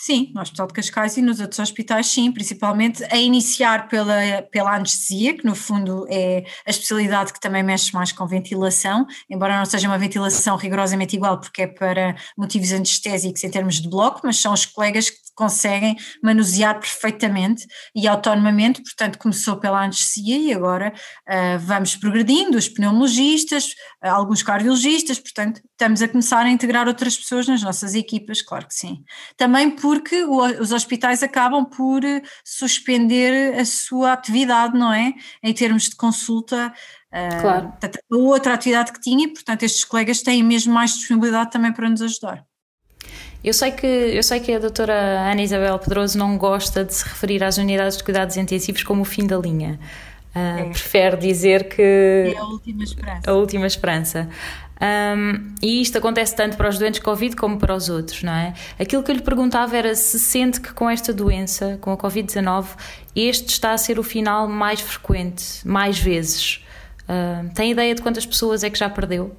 Sim, 0.00 0.30
no 0.32 0.40
Hospital 0.40 0.68
de 0.68 0.74
Cascais 0.74 1.16
e 1.16 1.22
nos 1.22 1.40
outros 1.40 1.58
hospitais, 1.58 2.06
sim, 2.06 2.30
principalmente 2.30 3.02
a 3.10 3.16
iniciar 3.16 3.88
pela, 3.88 4.42
pela 4.42 4.76
anestesia, 4.76 5.36
que 5.36 5.44
no 5.44 5.56
fundo 5.56 6.06
é 6.08 6.44
a 6.64 6.70
especialidade 6.70 7.32
que 7.32 7.40
também 7.40 7.64
mexe 7.64 7.92
mais 7.92 8.12
com 8.12 8.24
ventilação, 8.24 9.04
embora 9.28 9.58
não 9.58 9.64
seja 9.64 9.88
uma 9.88 9.98
ventilação 9.98 10.56
rigorosamente 10.56 11.16
igual, 11.16 11.40
porque 11.40 11.62
é 11.62 11.66
para 11.66 12.14
motivos 12.36 12.72
anestésicos 12.72 13.42
em 13.42 13.50
termos 13.50 13.80
de 13.80 13.90
bloco, 13.90 14.20
mas 14.22 14.36
são 14.36 14.52
os 14.52 14.64
colegas 14.64 15.10
que 15.10 15.18
conseguem 15.34 15.96
manusear 16.22 16.78
perfeitamente 16.78 17.66
e 17.94 18.06
autonomamente, 18.06 18.82
portanto 18.82 19.18
começou 19.18 19.56
pela 19.56 19.82
anestesia 19.82 20.36
e 20.36 20.52
agora 20.52 20.92
uh, 21.28 21.58
vamos 21.60 21.94
progredindo, 21.96 22.58
os 22.58 22.68
pneumologistas, 22.68 23.74
alguns 24.00 24.42
cardiologistas, 24.42 25.18
portanto 25.18 25.60
estamos 25.70 26.00
a 26.02 26.08
começar 26.08 26.44
a 26.44 26.50
integrar 26.50 26.86
outras 26.86 27.16
pessoas 27.16 27.48
nas 27.48 27.62
nossas 27.62 27.94
equipas, 27.94 28.40
claro 28.40 28.66
que 28.66 28.74
sim. 28.74 29.02
Também 29.36 29.70
porque 29.70 30.24
os 30.24 30.72
hospitais 30.72 31.22
acabam 31.22 31.64
por 31.64 32.02
suspender 32.44 33.58
a 33.58 33.64
sua 33.64 34.12
atividade, 34.12 34.78
não 34.78 34.92
é? 34.92 35.14
Em 35.42 35.52
termos 35.52 35.84
de 35.84 35.96
consulta, 35.96 36.72
uh, 37.12 37.40
claro. 37.40 37.72
a 37.82 38.16
outra 38.16 38.54
atividade 38.54 38.92
que 38.92 39.00
tinha, 39.00 39.24
e 39.24 39.32
portanto 39.32 39.64
estes 39.64 39.84
colegas 39.84 40.22
têm 40.22 40.42
mesmo 40.42 40.72
mais 40.72 40.92
disponibilidade 40.92 41.50
também 41.50 41.72
para 41.72 41.88
nos 41.88 42.02
ajudar. 42.02 42.44
Eu 43.42 43.54
sei 43.54 43.70
que, 43.70 43.86
eu 43.86 44.22
sei 44.22 44.40
que 44.40 44.52
a 44.52 44.58
doutora 44.58 44.92
Ana 44.92 45.42
Isabel 45.42 45.78
Pedroso 45.78 46.18
não 46.18 46.36
gosta 46.36 46.84
de 46.84 46.92
se 46.92 47.04
referir 47.04 47.42
às 47.44 47.56
unidades 47.56 47.96
de 47.96 48.02
cuidados 48.02 48.36
intensivos 48.36 48.82
como 48.82 49.02
o 49.02 49.04
fim 49.04 49.26
da 49.26 49.38
linha. 49.38 49.78
Uh, 50.34 50.60
é. 50.60 50.64
Prefere 50.70 51.16
dizer 51.16 51.68
que. 51.68 51.82
É 52.34 52.38
a 52.38 52.44
última 52.44 52.84
esperança. 52.84 53.30
A 53.30 53.32
última 53.34 53.66
esperança. 53.66 54.28
Um, 54.80 55.54
e 55.60 55.82
isto 55.82 55.98
acontece 55.98 56.36
tanto 56.36 56.56
para 56.56 56.68
os 56.68 56.78
doentes 56.78 57.00
Covid 57.00 57.34
como 57.34 57.58
para 57.58 57.74
os 57.74 57.88
outros, 57.88 58.22
não 58.22 58.32
é? 58.32 58.54
Aquilo 58.78 59.02
que 59.02 59.10
eu 59.10 59.16
lhe 59.16 59.22
perguntava 59.22 59.76
era 59.76 59.94
se 59.94 60.20
sente 60.20 60.60
que 60.60 60.72
com 60.72 60.88
esta 60.88 61.12
doença, 61.12 61.78
com 61.80 61.90
a 61.90 61.96
Covid-19, 61.96 62.66
este 63.14 63.48
está 63.48 63.72
a 63.72 63.78
ser 63.78 63.98
o 63.98 64.04
final 64.04 64.46
mais 64.46 64.80
frequente, 64.80 65.66
mais 65.66 65.98
vezes. 65.98 66.64
Uh, 67.02 67.52
tem 67.54 67.72
ideia 67.72 67.94
de 67.94 68.02
quantas 68.02 68.24
pessoas 68.24 68.62
é 68.62 68.70
que 68.70 68.78
já 68.78 68.88
perdeu? 68.88 69.36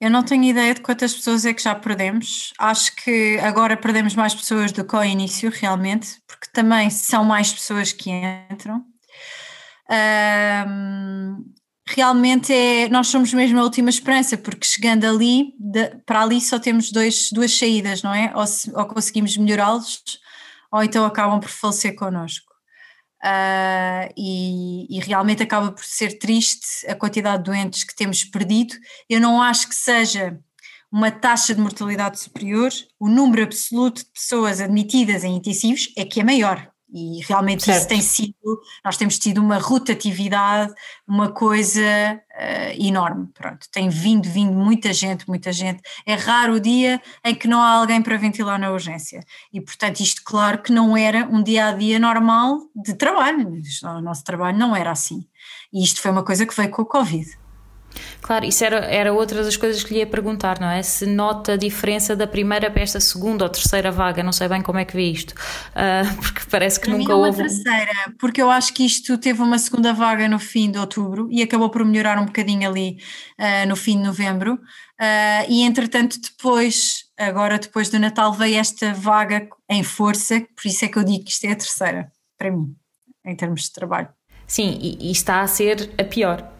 Eu 0.00 0.10
não 0.10 0.24
tenho 0.24 0.44
ideia 0.44 0.74
de 0.74 0.80
quantas 0.80 1.14
pessoas 1.14 1.44
é 1.44 1.52
que 1.52 1.62
já 1.62 1.74
perdemos. 1.74 2.52
Acho 2.58 2.96
que 2.96 3.38
agora 3.38 3.76
perdemos 3.76 4.16
mais 4.16 4.34
pessoas 4.34 4.72
do 4.72 4.84
que 4.84 4.96
ao 4.96 5.04
início, 5.04 5.48
realmente, 5.48 6.20
porque 6.26 6.48
também 6.52 6.90
são 6.90 7.24
mais 7.24 7.52
pessoas 7.52 7.92
que 7.92 8.10
entram. 8.50 8.84
Um, 9.90 11.52
realmente 11.86 12.52
é, 12.52 12.88
nós 12.88 13.08
somos 13.08 13.32
mesmo 13.32 13.58
a 13.60 13.64
última 13.64 13.90
esperança, 13.90 14.36
porque 14.38 14.66
chegando 14.66 15.04
ali, 15.04 15.54
de, 15.58 15.96
para 16.06 16.22
ali 16.22 16.40
só 16.40 16.58
temos 16.58 16.90
dois, 16.90 17.30
duas 17.32 17.56
saídas, 17.56 18.02
não 18.02 18.14
é? 18.14 18.32
Ou, 18.34 18.46
se, 18.46 18.70
ou 18.74 18.86
conseguimos 18.86 19.36
melhorá-los, 19.36 20.02
ou 20.70 20.82
então 20.82 21.04
acabam 21.04 21.40
por 21.40 21.50
falecer 21.50 21.94
connosco. 21.94 22.52
Uh, 23.24 24.10
e, 24.16 24.98
e, 24.98 25.00
realmente 25.00 25.44
acaba 25.44 25.70
por 25.70 25.84
ser 25.84 26.18
triste 26.18 26.84
a 26.88 26.94
quantidade 26.96 27.44
de 27.44 27.50
doentes 27.50 27.84
que 27.84 27.94
temos 27.94 28.24
perdido. 28.24 28.74
Eu 29.08 29.20
não 29.20 29.40
acho 29.40 29.68
que 29.68 29.76
seja 29.76 30.40
uma 30.90 31.10
taxa 31.10 31.54
de 31.54 31.60
mortalidade 31.60 32.18
superior, 32.18 32.70
o 32.98 33.08
número 33.08 33.44
absoluto 33.44 34.04
de 34.04 34.10
pessoas 34.10 34.60
admitidas 34.60 35.22
em 35.22 35.36
intensivos 35.36 35.92
é 35.96 36.04
que 36.04 36.20
é 36.20 36.24
maior. 36.24 36.71
E 36.92 37.20
realmente 37.22 37.64
certo. 37.64 37.78
isso 37.78 37.88
tem 37.88 38.02
sido, 38.02 38.60
nós 38.84 38.98
temos 38.98 39.18
tido 39.18 39.38
uma 39.38 39.56
rotatividade, 39.56 40.74
uma 41.08 41.32
coisa 41.32 41.80
uh, 41.80 42.86
enorme. 42.86 43.28
Pronto, 43.32 43.66
tem 43.72 43.88
vindo, 43.88 44.28
vindo 44.28 44.52
muita 44.52 44.92
gente, 44.92 45.26
muita 45.26 45.50
gente. 45.52 45.80
É 46.04 46.14
raro 46.14 46.54
o 46.54 46.60
dia 46.60 47.00
em 47.24 47.34
que 47.34 47.48
não 47.48 47.62
há 47.62 47.70
alguém 47.70 48.02
para 48.02 48.18
ventilar 48.18 48.58
na 48.58 48.70
urgência. 48.70 49.24
E 49.50 49.58
portanto, 49.58 50.00
isto, 50.00 50.20
claro, 50.22 50.60
que 50.60 50.70
não 50.70 50.94
era 50.94 51.26
um 51.26 51.42
dia 51.42 51.68
a 51.68 51.72
dia 51.72 51.98
normal 51.98 52.58
de 52.76 52.92
trabalho. 52.92 53.62
O 53.84 54.00
nosso 54.02 54.22
trabalho 54.22 54.58
não 54.58 54.76
era 54.76 54.90
assim. 54.90 55.26
E 55.72 55.82
isto 55.82 56.02
foi 56.02 56.10
uma 56.10 56.22
coisa 56.22 56.44
que 56.44 56.54
veio 56.54 56.70
com 56.70 56.82
o 56.82 56.86
Covid. 56.86 57.41
Claro, 58.22 58.44
isso 58.44 58.64
era, 58.64 58.76
era 58.86 59.12
outra 59.12 59.42
das 59.42 59.56
coisas 59.56 59.82
que 59.82 59.92
lhe 59.92 59.98
ia 59.98 60.06
perguntar, 60.06 60.60
não 60.60 60.70
é? 60.70 60.80
Se 60.80 61.04
nota 61.04 61.54
a 61.54 61.56
diferença 61.56 62.14
da 62.14 62.24
primeira 62.24 62.70
para 62.70 62.80
esta 62.80 63.00
segunda 63.00 63.44
ou 63.44 63.50
terceira 63.50 63.90
vaga, 63.90 64.22
não 64.22 64.30
sei 64.30 64.46
bem 64.46 64.62
como 64.62 64.78
é 64.78 64.84
que 64.84 64.94
vê 64.94 65.10
isto, 65.10 65.32
uh, 65.32 66.14
porque 66.22 66.42
parece 66.48 66.78
que 66.78 66.88
para 66.88 66.98
nunca 66.98 67.16
mim 67.16 67.20
houve. 67.20 67.42
Uma 67.42 67.48
terceira, 67.48 67.92
porque 68.20 68.40
eu 68.40 68.48
acho 68.48 68.72
que 68.72 68.86
isto 68.86 69.18
teve 69.18 69.42
uma 69.42 69.58
segunda 69.58 69.92
vaga 69.92 70.28
no 70.28 70.38
fim 70.38 70.70
de 70.70 70.78
outubro 70.78 71.26
e 71.32 71.42
acabou 71.42 71.68
por 71.68 71.84
melhorar 71.84 72.16
um 72.16 72.26
bocadinho 72.26 72.68
ali 72.68 72.96
uh, 73.40 73.68
no 73.68 73.74
fim 73.74 73.96
de 73.96 74.04
novembro. 74.04 74.54
Uh, 74.54 75.44
e 75.48 75.62
entretanto, 75.62 76.16
depois, 76.20 77.06
agora 77.18 77.58
depois 77.58 77.88
do 77.88 77.98
Natal, 77.98 78.32
veio 78.32 78.56
esta 78.56 78.94
vaga 78.94 79.48
em 79.68 79.82
força, 79.82 80.40
por 80.54 80.68
isso 80.68 80.84
é 80.84 80.88
que 80.88 80.96
eu 80.96 81.02
digo 81.02 81.24
que 81.24 81.32
isto 81.32 81.44
é 81.44 81.50
a 81.50 81.56
terceira, 81.56 82.12
para 82.38 82.52
mim, 82.52 82.72
em 83.26 83.34
termos 83.34 83.62
de 83.62 83.72
trabalho. 83.72 84.10
Sim, 84.46 84.78
e, 84.80 85.08
e 85.08 85.10
está 85.10 85.40
a 85.40 85.46
ser 85.48 85.90
a 85.98 86.04
pior 86.04 86.51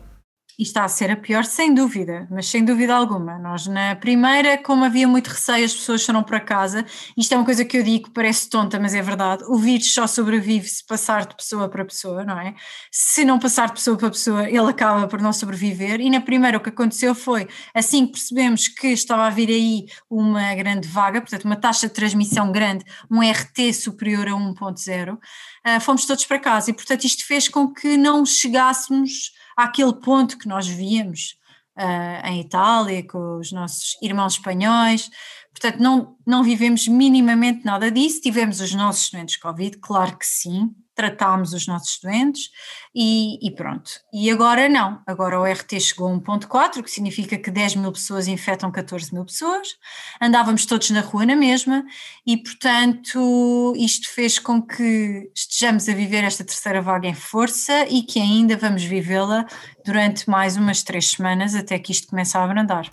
e 0.63 0.65
está 0.65 0.85
a 0.85 0.89
ser 0.89 1.11
a 1.11 1.17
pior, 1.17 1.45
sem 1.45 1.75
dúvida, 1.75 2.29
mas 2.31 2.47
sem 2.47 2.65
dúvida 2.65 2.95
alguma. 2.95 3.37
Nós, 3.37 3.67
na 3.67 3.97
primeira, 3.97 4.57
como 4.57 4.85
havia 4.85 5.09
muito 5.09 5.27
receio, 5.27 5.65
as 5.65 5.75
pessoas 5.75 6.07
foram 6.07 6.23
para 6.23 6.39
casa. 6.39 6.87
Isto 7.17 7.35
é 7.35 7.37
uma 7.37 7.45
coisa 7.45 7.65
que 7.65 7.77
eu 7.77 7.83
digo, 7.83 8.11
parece 8.13 8.49
tonta, 8.49 8.79
mas 8.79 8.95
é 8.95 9.03
verdade. 9.03 9.43
O 9.49 9.57
vírus 9.57 9.93
só 9.93 10.07
sobrevive 10.07 10.69
se 10.69 10.87
passar 10.87 11.27
de 11.27 11.35
pessoa 11.35 11.69
para 11.69 11.85
pessoa, 11.85 12.23
não 12.23 12.39
é? 12.39 12.55
Se 12.93 13.25
não 13.25 13.41
passar 13.41 13.67
de 13.67 13.73
pessoa 13.73 13.97
para 13.97 14.11
pessoa, 14.11 14.49
ele 14.49 14.71
acaba 14.71 15.09
por 15.09 15.21
não 15.21 15.33
sobreviver. 15.33 16.01
E 16.01 16.09
na 16.09 16.21
primeira, 16.21 16.59
o 16.59 16.61
que 16.61 16.69
aconteceu 16.69 17.13
foi, 17.13 17.49
assim 17.75 18.07
que 18.07 18.13
percebemos 18.13 18.69
que 18.69 18.87
estava 18.87 19.27
a 19.27 19.31
vir 19.31 19.49
aí 19.49 19.87
uma 20.09 20.55
grande 20.55 20.87
vaga, 20.87 21.21
portanto, 21.21 21.45
uma 21.45 21.57
taxa 21.57 21.89
de 21.89 21.93
transmissão 21.93 22.53
grande, 22.53 22.85
um 23.11 23.19
RT 23.21 23.75
superior 23.75 24.29
a 24.29 24.33
1,0, 24.33 25.15
uh, 25.15 25.81
fomos 25.81 26.07
todos 26.07 26.25
para 26.25 26.39
casa. 26.39 26.71
E, 26.71 26.73
portanto, 26.73 27.03
isto 27.03 27.27
fez 27.27 27.49
com 27.49 27.67
que 27.67 27.97
não 27.97 28.25
chegássemos 28.25 29.33
àquele 29.63 29.95
ponto 29.95 30.39
que 30.39 30.49
nós 30.49 30.67
víamos 30.67 31.37
uh, 31.79 32.27
em 32.27 32.41
Itália, 32.41 33.07
com 33.07 33.39
os 33.39 33.53
nossos 33.53 33.97
irmãos 34.03 34.35
espanhóis. 34.35 35.11
Portanto, 35.51 35.81
não, 35.81 36.17
não 36.27 36.43
vivemos 36.43 36.89
minimamente 36.89 37.65
nada 37.65 37.91
disso. 37.91 38.21
Tivemos 38.21 38.61
os 38.61 38.75
nossos 38.75 39.11
doentes 39.11 39.37
Covid, 39.37 39.79
claro 39.79 40.17
que 40.17 40.27
sim, 40.27 40.75
tratámos 40.95 41.53
os 41.53 41.67
nossos 41.67 41.99
doentes 42.01 42.51
e, 42.95 43.39
e, 43.47 43.51
pronto. 43.51 43.91
E 44.13 44.31
agora 44.31 44.69
não, 44.69 45.01
agora 45.07 45.41
o 45.41 45.45
RT 45.45 45.81
chegou 45.81 46.09
a 46.09 46.17
1.4, 46.19 46.83
que 46.83 46.91
significa 46.91 47.39
que 47.39 47.51
10 47.51 47.77
mil 47.77 47.93
pessoas 47.93 48.29
infectam 48.29 48.71
14 48.71 49.13
mil 49.15 49.25
pessoas, 49.25 49.77
andávamos 50.21 50.67
todos 50.67 50.91
na 50.91 51.01
rua 51.01 51.25
na 51.25 51.37
mesma 51.37 51.85
e 52.27 52.37
portanto 52.37 53.73
isto 53.77 54.11
fez 54.11 54.39
com 54.39 54.61
que 54.61 55.31
estejamos 55.35 55.89
a 55.89 55.95
viver 55.95 56.25
esta 56.25 56.45
terceira 56.45 56.83
vaga 56.83 57.09
em 57.09 57.15
força 57.15 57.87
e 57.89 58.03
que 58.03 58.21
ainda 58.21 58.57
vamos 58.57 58.85
vivê-la 58.85 59.47
durante 59.85 60.29
mais 60.29 60.57
umas 60.57 60.83
três 60.83 61.11
semanas 61.11 61.55
até 61.55 61.79
que 61.79 61.93
isto 61.93 62.09
comece 62.09 62.37
a 62.37 62.45
abrandar. 62.45 62.91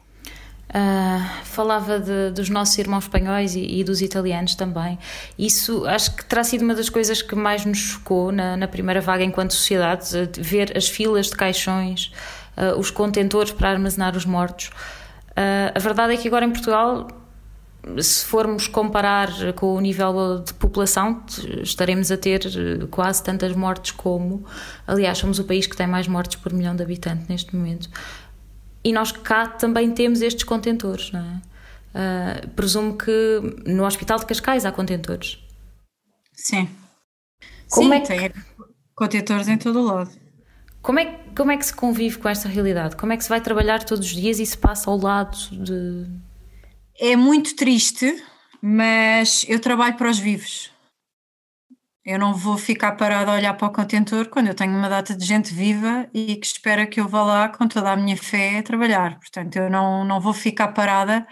Uh, 0.70 1.46
falava 1.46 2.00
de, 2.00 2.30
dos 2.30 2.48
nossos 2.48 2.78
irmãos 2.78 3.06
espanhóis 3.06 3.56
e, 3.56 3.80
e, 3.80 3.84
dos 3.84 4.04
italianos 4.04 4.54
também. 4.54 5.00
Isso 5.36 5.84
acho 5.88 6.16
que 6.16 6.24
terá 6.24 6.44
sido 6.44 6.62
uma 6.62 6.76
das 6.76 6.90
coisas 6.90 7.24
que 7.24 7.34
mais 7.34 7.66
nos 7.66 7.80
chocou 7.80 8.32
na, 8.32 8.56
na 8.56 8.68
primeira 8.68 9.02
vaga 9.02 9.24
enquanto 9.24 9.52
sociedade, 9.52 10.30
ver 10.38 10.78
as 10.78 10.88
filas 10.88 11.26
de 11.26 11.36
caixões, 11.36 12.12
uh, 12.56 12.80
os 12.80 12.92
contentores 12.92 13.52
para 13.52 13.72
armazenar 13.72 14.16
os 14.16 14.26
mortos. 14.26 14.68
Uh, 15.30 15.74
a 15.74 15.80
verdade 15.80 16.14
é 16.14 16.18
que 16.18 16.28
agora 16.28 16.46
em 16.46 16.52
Portugal, 16.52 17.08
se 18.00 18.24
formos 18.26 18.68
comparar 18.68 19.30
com 19.56 19.74
o 19.74 19.80
nível 19.80 20.44
de 20.46 20.54
população, 20.54 21.24
estaremos 21.64 22.12
a 22.12 22.18
ter 22.18 22.44
quase 22.92 23.24
tantas 23.24 23.56
mortes 23.56 23.90
como. 23.90 24.46
Aliás, 24.86 25.18
somos 25.18 25.40
o 25.40 25.46
país 25.46 25.66
que 25.66 25.76
tem 25.76 25.88
mais 25.88 26.08
mortes 26.08 26.36
por 26.36 26.54
milhão 26.54 26.76
de 26.76 26.84
habitantes 26.84 27.28
neste 27.28 27.56
momento. 27.56 27.90
E 28.84 28.94
nós 28.94 29.12
cá 29.12 29.48
também 29.48 29.92
temos 29.92 30.22
estes 30.22 30.44
contentores, 30.44 31.12
não 31.12 31.20
é? 31.20 31.50
Uh, 31.90 32.48
presumo 32.50 32.98
que 32.98 33.12
no 33.66 33.84
Hospital 33.84 34.20
de 34.20 34.26
Cascais 34.26 34.66
há 34.66 34.72
contentores. 34.72 35.40
Sim. 36.34 36.70
Como 37.70 37.90
Sim, 37.90 37.96
é 37.96 38.00
que... 38.00 38.08
tem 38.08 38.34
contentores 38.96 39.48
em 39.48 39.58
todo 39.58 39.80
o 39.80 39.86
lado. 39.86 40.12
Como 40.82 41.00
é, 41.00 41.20
como 41.36 41.52
é 41.52 41.58
que 41.58 41.66
se 41.66 41.74
convive 41.74 42.18
com 42.18 42.30
esta 42.30 42.48
realidade? 42.48 42.96
Como 42.96 43.12
é 43.12 43.18
que 43.18 43.24
se 43.24 43.30
vai 43.30 43.42
trabalhar 43.42 43.84
todos 43.84 44.06
os 44.06 44.14
dias 44.14 44.40
e 44.40 44.46
se 44.46 44.58
passa 44.58 44.90
ao 44.90 44.98
lado 44.98 45.38
de. 45.52 46.06
É 46.98 47.16
muito 47.16 47.56
triste, 47.56 48.24
mas 48.62 49.46
eu 49.48 49.60
trabalho 49.60 49.96
para 49.96 50.10
os 50.10 50.20
vivos. 50.20 50.69
Eu 52.10 52.18
não 52.18 52.34
vou 52.34 52.58
ficar 52.58 52.94
parada 52.94 53.32
a 53.32 53.36
olhar 53.36 53.54
para 53.54 53.68
o 53.68 53.72
contentor 53.72 54.30
quando 54.30 54.48
eu 54.48 54.56
tenho 54.56 54.76
uma 54.76 54.90
data 54.90 55.16
de 55.16 55.24
gente 55.24 55.54
viva 55.54 56.10
e 56.12 56.38
que 56.38 56.48
espera 56.48 56.88
que 56.88 57.00
eu 57.00 57.08
vá 57.08 57.22
lá 57.22 57.50
com 57.50 57.68
toda 57.68 57.92
a 57.92 57.96
minha 57.96 58.18
fé 58.18 58.58
a 58.58 58.64
trabalhar. 58.64 59.20
Portanto, 59.20 59.58
eu 59.58 59.70
não, 59.70 60.04
não 60.04 60.20
vou 60.20 60.34
ficar 60.34 60.70
parada. 60.70 61.28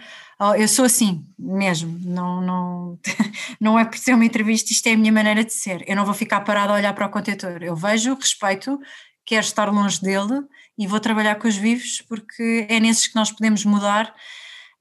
Eu 0.56 0.68
sou 0.68 0.84
assim 0.84 1.26
mesmo, 1.36 1.98
não, 2.04 2.40
não, 2.40 2.98
não 3.60 3.76
é 3.76 3.84
por 3.84 3.98
ser 3.98 4.14
uma 4.14 4.24
entrevista, 4.24 4.72
isto 4.72 4.86
é 4.86 4.92
a 4.92 4.96
minha 4.96 5.10
maneira 5.10 5.42
de 5.42 5.52
ser. 5.52 5.82
Eu 5.84 5.96
não 5.96 6.04
vou 6.04 6.14
ficar 6.14 6.42
parada 6.42 6.72
a 6.72 6.76
olhar 6.76 6.94
para 6.94 7.06
o 7.06 7.10
contentor. 7.10 7.60
Eu 7.60 7.74
vejo, 7.74 8.14
respeito, 8.14 8.78
quero 9.26 9.44
estar 9.44 9.68
longe 9.72 10.00
dele 10.00 10.44
e 10.78 10.86
vou 10.86 11.00
trabalhar 11.00 11.34
com 11.40 11.48
os 11.48 11.56
vivos 11.56 12.04
porque 12.08 12.68
é 12.70 12.78
nesses 12.78 13.08
que 13.08 13.16
nós 13.16 13.32
podemos 13.32 13.64
mudar 13.64 14.14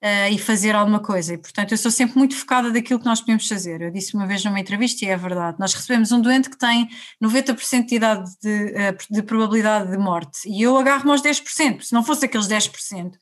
uh, 0.03 0.31
e 0.31 0.37
fazer 0.37 0.75
alguma 0.75 0.99
coisa. 0.99 1.33
E, 1.33 1.37
portanto, 1.37 1.71
eu 1.71 1.77
sou 1.77 1.91
sempre 1.91 2.17
muito 2.17 2.35
focada 2.35 2.71
daquilo 2.71 2.99
que 2.99 3.05
nós 3.05 3.19
podemos 3.19 3.47
fazer. 3.47 3.81
Eu 3.81 3.91
disse 3.91 4.15
uma 4.15 4.25
vez 4.25 4.43
numa 4.43 4.59
entrevista 4.59 5.05
e 5.05 5.09
é 5.09 5.17
verdade. 5.17 5.57
Nós 5.59 5.73
recebemos 5.73 6.11
um 6.11 6.21
doente 6.21 6.49
que 6.49 6.57
tem 6.57 6.89
90% 7.23 7.85
de 7.85 7.95
idade 7.95 8.29
de, 8.41 8.73
uh, 8.73 9.13
de 9.13 9.21
probabilidade 9.23 9.91
de 9.91 9.97
morte 9.97 10.47
e 10.47 10.61
eu 10.61 10.77
agarro-me 10.77 11.11
aos 11.11 11.21
10%. 11.21 11.81
Se 11.81 11.93
não 11.93 12.03
fosse 12.03 12.25
aqueles 12.25 12.47
10%, 12.47 13.13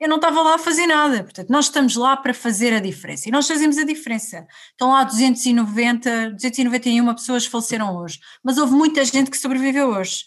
eu 0.00 0.08
não 0.08 0.16
estava 0.16 0.42
lá 0.42 0.56
a 0.56 0.58
fazer 0.58 0.86
nada. 0.86 1.22
Portanto, 1.22 1.48
nós 1.50 1.66
estamos 1.66 1.96
lá 1.96 2.16
para 2.16 2.34
fazer 2.34 2.72
a 2.72 2.80
diferença 2.80 3.28
e 3.28 3.32
nós 3.32 3.46
fazemos 3.46 3.78
a 3.78 3.84
diferença. 3.84 4.46
Estão 4.70 4.90
lá 4.90 5.04
290, 5.04 6.30
291 6.32 7.14
pessoas 7.14 7.46
faleceram 7.46 7.96
hoje, 7.96 8.18
mas 8.42 8.58
houve 8.58 8.72
muita 8.72 9.04
gente 9.04 9.30
que 9.30 9.38
sobreviveu 9.38 9.88
hoje. 9.88 10.24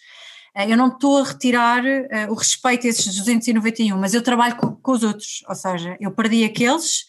Eh, 0.58 0.72
eu 0.72 0.76
não 0.76 0.88
estou 0.88 1.20
a 1.20 1.24
retirar 1.24 1.84
uh, 1.86 2.32
o 2.32 2.34
respeito 2.34 2.88
a 2.88 2.90
esses 2.90 3.06
291, 3.06 3.96
mas 3.96 4.16
eu 4.16 4.24
trabalho 4.24 4.56
com, 4.56 4.76
com, 4.76 4.92
os 4.92 5.04
outros, 5.04 5.44
ou 5.48 5.54
seja, 5.54 5.96
eu 6.00 6.12
perdi 6.12 6.44
aqueles, 6.44 7.06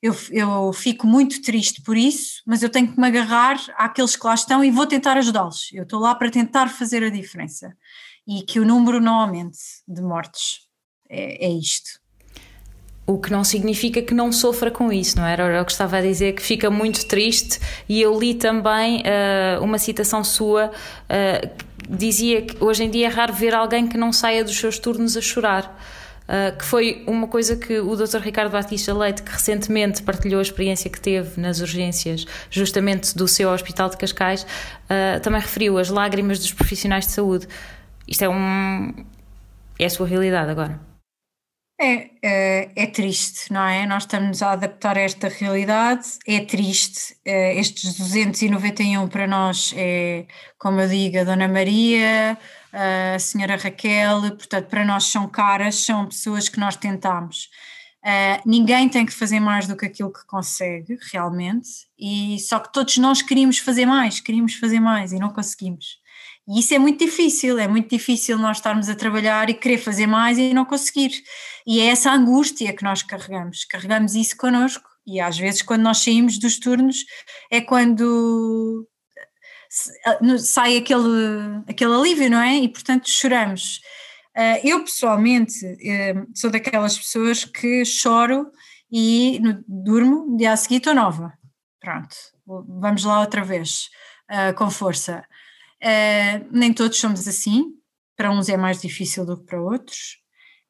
eu, 0.00 0.14
eu 0.30 0.72
fico 0.72 1.04
muito 1.04 1.42
triste 1.42 1.82
por 1.82 1.96
isso, 1.96 2.42
mas 2.46 2.62
eu 2.62 2.70
tenho 2.70 2.92
que 2.92 3.00
me 3.00 3.08
agarrar 3.08 3.58
àqueles 3.76 4.14
que 4.14 4.24
lá 4.24 4.34
estão 4.34 4.62
e 4.62 4.70
vou 4.70 4.86
tentar 4.86 5.16
ajudá-los. 5.16 5.68
Eu 5.72 5.82
estou 5.82 5.98
lá 5.98 6.14
para 6.14 6.30
tentar 6.30 6.68
fazer 6.68 7.02
a 7.02 7.10
diferença 7.10 7.76
e 8.26 8.42
que 8.42 8.60
o 8.60 8.64
número 8.64 9.00
não 9.00 9.14
aumente 9.14 9.58
de 9.88 10.00
mortes. 10.00 10.60
É, 11.08 11.46
é 11.46 11.50
isto. 11.50 12.00
O 13.04 13.18
que 13.18 13.30
não 13.30 13.42
significa 13.42 14.02
que 14.02 14.12
não 14.12 14.30
sofra 14.32 14.70
com 14.70 14.92
isso, 14.92 15.16
não 15.16 15.24
era? 15.24 15.44
Era 15.44 15.62
o 15.62 15.64
que 15.64 15.72
estava 15.72 15.96
a 15.98 16.02
dizer, 16.02 16.34
que 16.34 16.42
fica 16.42 16.70
muito 16.70 17.06
triste. 17.06 17.60
E 17.88 18.00
eu 18.00 18.18
li 18.18 18.34
também 18.34 19.00
uh, 19.02 19.62
uma 19.62 19.78
citação 19.78 20.24
sua 20.24 20.70
uh, 20.70 21.64
dizia 21.88 22.42
que 22.42 22.62
hoje 22.62 22.84
em 22.84 22.90
dia 22.90 23.06
é 23.06 23.10
raro 23.10 23.32
ver 23.32 23.54
alguém 23.54 23.86
que 23.86 23.96
não 23.96 24.12
saia 24.12 24.44
dos 24.44 24.56
seus 24.56 24.78
turnos 24.78 25.16
a 25.16 25.20
chorar. 25.20 25.78
Uh, 26.26 26.58
que 26.58 26.64
foi 26.64 27.04
uma 27.06 27.28
coisa 27.28 27.54
que 27.54 27.78
o 27.78 27.94
Dr. 27.94 28.18
Ricardo 28.18 28.50
Batista 28.50 28.92
Leite, 28.92 29.22
que 29.22 29.30
recentemente 29.30 30.02
partilhou 30.02 30.40
a 30.40 30.42
experiência 30.42 30.90
que 30.90 31.00
teve 31.00 31.40
nas 31.40 31.60
urgências, 31.60 32.26
justamente 32.50 33.16
do 33.16 33.28
seu 33.28 33.48
Hospital 33.48 33.88
de 33.90 33.96
Cascais, 33.96 34.42
uh, 34.42 35.20
também 35.22 35.40
referiu 35.40 35.78
as 35.78 35.88
lágrimas 35.88 36.40
dos 36.40 36.52
profissionais 36.52 37.06
de 37.06 37.12
saúde. 37.12 37.46
Isto 38.08 38.24
é 38.24 38.28
um. 38.28 38.92
é 39.78 39.84
a 39.84 39.90
sua 39.90 40.06
realidade 40.06 40.50
agora. 40.50 40.95
É, 41.78 42.10
é, 42.22 42.70
é, 42.74 42.86
triste, 42.86 43.52
não 43.52 43.62
é? 43.62 43.84
Nós 43.84 44.04
estamos 44.04 44.40
a 44.40 44.52
adaptar 44.52 44.96
a 44.96 45.00
esta 45.02 45.28
realidade, 45.28 46.18
é 46.26 46.40
triste. 46.40 47.14
É, 47.22 47.54
estes 47.58 47.98
291 47.98 49.06
para 49.08 49.26
nós 49.26 49.74
é, 49.76 50.24
como 50.58 50.80
eu 50.80 50.88
digo, 50.88 51.18
a 51.18 51.24
Dona 51.24 51.46
Maria, 51.46 52.38
a 52.72 53.18
Senhora 53.18 53.56
Raquel, 53.56 54.22
portanto, 54.36 54.68
para 54.68 54.86
nós 54.86 55.04
são 55.04 55.28
caras, 55.28 55.76
são 55.84 56.06
pessoas 56.06 56.48
que 56.48 56.58
nós 56.58 56.76
tentamos. 56.76 57.50
Uh, 58.02 58.40
ninguém 58.46 58.88
tem 58.88 59.04
que 59.04 59.12
fazer 59.12 59.40
mais 59.40 59.66
do 59.66 59.76
que 59.76 59.84
aquilo 59.84 60.12
que 60.12 60.24
consegue, 60.26 60.96
realmente, 61.12 61.68
e 61.98 62.38
só 62.38 62.60
que 62.60 62.72
todos 62.72 62.96
nós 62.98 63.20
queríamos 63.20 63.58
fazer 63.58 63.84
mais, 63.84 64.20
queríamos 64.20 64.54
fazer 64.54 64.78
mais 64.78 65.12
e 65.12 65.18
não 65.18 65.30
conseguimos. 65.30 65.98
E 66.48 66.60
isso 66.60 66.74
é 66.74 66.78
muito 66.78 67.04
difícil, 67.04 67.58
é 67.58 67.66
muito 67.66 67.90
difícil 67.90 68.38
nós 68.38 68.58
estarmos 68.58 68.88
a 68.88 68.94
trabalhar 68.94 69.50
e 69.50 69.54
querer 69.54 69.78
fazer 69.78 70.06
mais 70.06 70.38
e 70.38 70.54
não 70.54 70.64
conseguir. 70.64 71.10
E 71.66 71.80
é 71.80 71.86
essa 71.86 72.12
angústia 72.12 72.72
que 72.72 72.84
nós 72.84 73.02
carregamos, 73.02 73.64
carregamos 73.64 74.14
isso 74.14 74.36
connosco. 74.36 74.88
E 75.06 75.20
às 75.20 75.36
vezes, 75.36 75.62
quando 75.62 75.82
nós 75.82 75.98
saímos 75.98 76.38
dos 76.38 76.58
turnos, 76.58 77.04
é 77.50 77.60
quando 77.60 78.86
ah, 80.04 80.38
sai 80.38 80.76
aquele, 80.76 81.62
aquele 81.68 81.94
alívio, 81.94 82.30
não 82.30 82.40
é? 82.40 82.56
E 82.56 82.68
portanto 82.68 83.08
choramos. 83.08 83.80
Ah, 84.34 84.60
eu 84.62 84.84
pessoalmente 84.84 85.64
eh, 85.82 86.14
sou 86.34 86.50
daquelas 86.50 86.96
pessoas 86.98 87.44
que 87.44 87.84
choro 87.84 88.50
e 88.90 89.40
durmo, 89.66 90.36
dia 90.36 90.52
a 90.52 90.56
seguir 90.56 90.76
estou 90.76 90.94
nova. 90.94 91.32
Pronto, 91.80 92.16
vamos 92.46 93.04
lá 93.04 93.20
outra 93.20 93.42
vez, 93.44 93.88
ah, 94.28 94.52
com 94.52 94.70
força. 94.70 95.24
Uh, 95.82 96.46
nem 96.50 96.72
todos 96.72 96.98
somos 96.98 97.28
assim, 97.28 97.64
para 98.16 98.30
uns 98.30 98.48
é 98.48 98.56
mais 98.56 98.80
difícil 98.80 99.26
do 99.26 99.36
que 99.38 99.44
para 99.44 99.60
outros, 99.60 100.16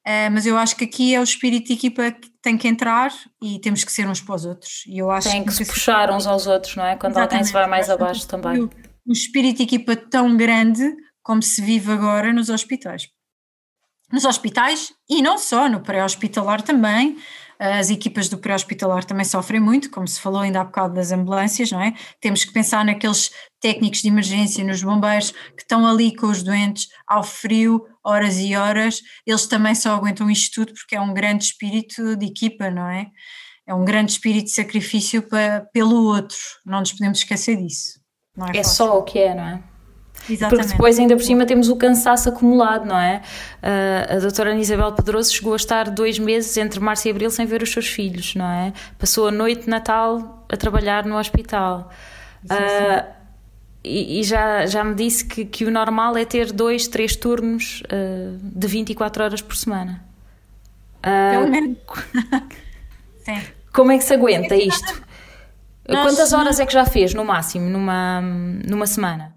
uh, 0.06 0.30
mas 0.32 0.46
eu 0.46 0.58
acho 0.58 0.74
que 0.76 0.84
aqui 0.84 1.14
é 1.14 1.20
o 1.20 1.22
espírito 1.22 1.68
de 1.68 1.74
equipa 1.74 2.10
que 2.10 2.28
tem 2.42 2.58
que 2.58 2.66
entrar 2.66 3.12
e 3.40 3.60
temos 3.60 3.84
que 3.84 3.92
ser 3.92 4.08
uns 4.08 4.20
para 4.20 4.34
os 4.34 4.44
outros. 4.44 4.82
E 4.86 4.98
eu 4.98 5.10
acho 5.10 5.30
tem 5.30 5.42
que, 5.44 5.50
que 5.50 5.54
se 5.54 5.64
puxar 5.64 6.10
uns 6.10 6.26
aos 6.26 6.46
outros, 6.46 6.74
não 6.76 6.84
é? 6.84 6.96
Quando 6.96 7.12
Exatamente. 7.12 7.32
alguém 7.34 7.44
se 7.44 7.52
vai 7.52 7.66
mais 7.68 7.88
abaixo 7.88 8.26
também. 8.26 8.62
Um 9.06 9.12
espírito 9.12 9.58
de 9.58 9.62
equipa 9.62 9.94
tão 9.94 10.36
grande 10.36 10.82
como 11.22 11.42
se 11.42 11.62
vive 11.62 11.92
agora 11.92 12.32
nos 12.32 12.48
hospitais. 12.50 13.08
Nos 14.12 14.24
hospitais 14.24 14.92
e 15.08 15.22
não 15.22 15.38
só, 15.38 15.68
no 15.68 15.80
pré-hospitalar 15.80 16.62
também, 16.62 17.16
As 17.58 17.88
equipas 17.88 18.28
do 18.28 18.36
pré-hospitalar 18.36 19.04
também 19.04 19.24
sofrem 19.24 19.60
muito, 19.60 19.90
como 19.90 20.06
se 20.06 20.20
falou 20.20 20.40
ainda 20.40 20.60
há 20.60 20.64
bocado 20.64 20.94
das 20.94 21.10
ambulâncias, 21.10 21.70
não 21.70 21.80
é? 21.80 21.94
Temos 22.20 22.44
que 22.44 22.52
pensar 22.52 22.84
naqueles 22.84 23.30
técnicos 23.66 24.00
de 24.00 24.06
emergência, 24.06 24.64
nos 24.64 24.80
bombeiros, 24.80 25.32
que 25.32 25.62
estão 25.62 25.84
ali 25.84 26.14
com 26.14 26.28
os 26.28 26.40
doentes 26.40 26.86
ao 27.04 27.24
frio, 27.24 27.84
horas 28.04 28.38
e 28.38 28.54
horas. 28.54 29.02
Eles 29.26 29.44
também 29.46 29.74
só 29.74 29.96
aguentam 29.96 30.30
isto 30.30 30.54
tudo 30.54 30.72
porque 30.72 30.94
é 30.94 31.00
um 31.00 31.12
grande 31.12 31.46
espírito 31.46 32.14
de 32.14 32.26
equipa, 32.26 32.70
não 32.70 32.86
é? 32.86 33.08
É 33.66 33.74
um 33.74 33.84
grande 33.84 34.12
espírito 34.12 34.44
de 34.44 34.52
sacrifício 34.52 35.20
para, 35.20 35.66
pelo 35.72 36.04
outro. 36.04 36.38
Não 36.64 36.78
nos 36.78 36.92
podemos 36.92 37.18
esquecer 37.18 37.56
disso. 37.56 37.98
é, 38.54 38.58
é 38.58 38.62
só 38.62 38.96
o 39.00 39.02
que 39.02 39.18
é, 39.18 39.34
não 39.34 39.42
é? 39.42 39.62
Exatamente. 40.30 40.48
Porque 40.48 40.76
depois, 40.76 40.98
ainda 41.00 41.16
por 41.16 41.24
cima, 41.24 41.44
temos 41.44 41.68
o 41.68 41.74
cansaço 41.74 42.28
acumulado, 42.28 42.86
não 42.86 42.98
é? 42.98 43.20
Uh, 43.60 44.16
a 44.16 44.20
doutora 44.20 44.52
Ana 44.52 44.60
Isabel 44.60 44.92
Pedroso 44.92 45.34
chegou 45.34 45.54
a 45.54 45.56
estar 45.56 45.90
dois 45.90 46.20
meses 46.20 46.56
entre 46.56 46.78
março 46.78 47.08
e 47.08 47.10
abril 47.10 47.30
sem 47.32 47.44
ver 47.44 47.62
os 47.62 47.72
seus 47.72 47.88
filhos, 47.88 48.36
não 48.36 48.46
é? 48.46 48.72
Passou 48.96 49.26
a 49.26 49.32
noite 49.32 49.62
de 49.62 49.68
Natal 49.68 50.46
a 50.48 50.56
trabalhar 50.56 51.04
no 51.04 51.18
hospital. 51.18 51.90
Uh, 52.44 53.16
e, 53.86 54.20
e, 54.20 54.22
já, 54.22 54.66
já 54.66 54.82
me 54.82 54.94
disse 54.94 55.24
que, 55.24 55.44
que 55.44 55.64
o 55.64 55.70
normal 55.70 56.16
é 56.16 56.24
ter 56.24 56.52
dois, 56.52 56.88
três 56.88 57.16
turnos 57.16 57.82
uh, 57.84 58.38
de 58.42 58.66
24 58.66 59.24
horas 59.24 59.42
por 59.42 59.56
semana. 59.56 60.04
Pelo 61.02 61.48
menos. 61.48 61.78
Sim. 63.24 63.42
Como 63.72 63.92
é 63.92 63.98
que 63.98 64.04
se 64.04 64.14
aguenta 64.14 64.56
isto? 64.56 65.02
Nós, 65.88 66.02
Quantas 66.02 66.32
horas 66.32 66.58
é 66.58 66.66
que 66.66 66.72
já 66.72 66.84
fez, 66.84 67.14
no 67.14 67.24
máximo, 67.24 67.68
numa, 67.68 68.20
numa 68.20 68.86
semana? 68.86 69.36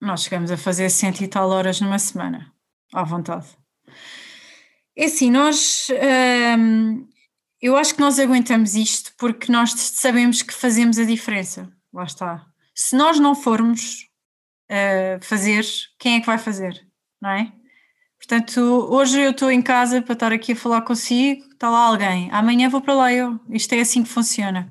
Nós 0.00 0.22
chegamos 0.22 0.50
a 0.50 0.56
fazer 0.56 0.88
cento 0.90 1.20
e 1.22 1.28
tal 1.28 1.50
horas 1.50 1.80
numa 1.80 1.98
semana, 1.98 2.52
à 2.94 3.02
vontade. 3.02 3.46
É 4.96 5.06
assim, 5.06 5.30
nós. 5.30 5.88
Hum, 6.58 7.06
eu 7.60 7.76
acho 7.76 7.94
que 7.94 8.00
nós 8.00 8.18
aguentamos 8.18 8.74
isto 8.74 9.12
porque 9.18 9.50
nós 9.50 9.72
sabemos 9.72 10.42
que 10.42 10.54
fazemos 10.54 10.98
a 10.98 11.04
diferença. 11.04 11.70
Lá 11.92 12.04
está. 12.04 12.46
Se 12.78 12.94
nós 12.94 13.18
não 13.18 13.34
formos 13.34 14.06
uh, 14.70 15.24
fazer, 15.24 15.64
quem 15.98 16.16
é 16.16 16.20
que 16.20 16.26
vai 16.26 16.36
fazer? 16.36 16.86
Não 17.20 17.30
é? 17.30 17.50
Portanto, 18.18 18.60
hoje 18.90 19.18
eu 19.18 19.30
estou 19.30 19.50
em 19.50 19.62
casa 19.62 20.02
para 20.02 20.12
estar 20.12 20.30
aqui 20.30 20.52
a 20.52 20.56
falar 20.56 20.82
consigo, 20.82 21.42
está 21.52 21.70
lá 21.70 21.86
alguém. 21.86 22.28
Amanhã 22.30 22.68
vou 22.68 22.82
para 22.82 22.94
lá 22.94 23.12
eu. 23.12 23.40
Isto 23.48 23.72
é 23.74 23.80
assim 23.80 24.02
que 24.02 24.10
funciona. 24.10 24.70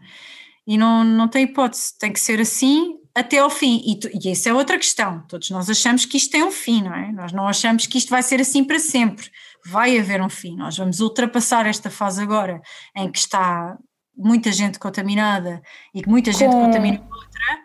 E 0.68 0.78
não, 0.78 1.04
não 1.04 1.28
tem 1.28 1.46
hipótese, 1.46 1.98
tem 1.98 2.14
que 2.14 2.20
ser 2.20 2.40
assim 2.40 2.96
até 3.16 3.40
ao 3.40 3.50
fim. 3.50 3.82
E, 3.84 4.00
tu, 4.00 4.10
e 4.14 4.30
essa 4.30 4.50
é 4.50 4.54
outra 4.54 4.78
questão. 4.78 5.26
Todos 5.28 5.50
nós 5.50 5.68
achamos 5.68 6.06
que 6.06 6.18
isto 6.18 6.32
tem 6.32 6.44
um 6.44 6.52
fim, 6.52 6.84
não 6.84 6.94
é? 6.94 7.12
Nós 7.12 7.32
não 7.32 7.48
achamos 7.48 7.88
que 7.88 7.98
isto 7.98 8.10
vai 8.10 8.22
ser 8.22 8.40
assim 8.40 8.64
para 8.64 8.78
sempre. 8.78 9.32
Vai 9.66 9.98
haver 9.98 10.22
um 10.22 10.30
fim. 10.30 10.56
Nós 10.56 10.78
vamos 10.78 11.00
ultrapassar 11.00 11.66
esta 11.66 11.90
fase 11.90 12.22
agora 12.22 12.62
em 12.96 13.12
que 13.12 13.18
está 13.18 13.76
muita 14.16 14.52
gente 14.52 14.78
contaminada 14.78 15.60
e 15.94 16.04
que 16.04 16.10
muita 16.10 16.32
gente 16.32 16.52
Com... 16.52 16.66
contamina 16.66 17.02
outra. 17.02 17.65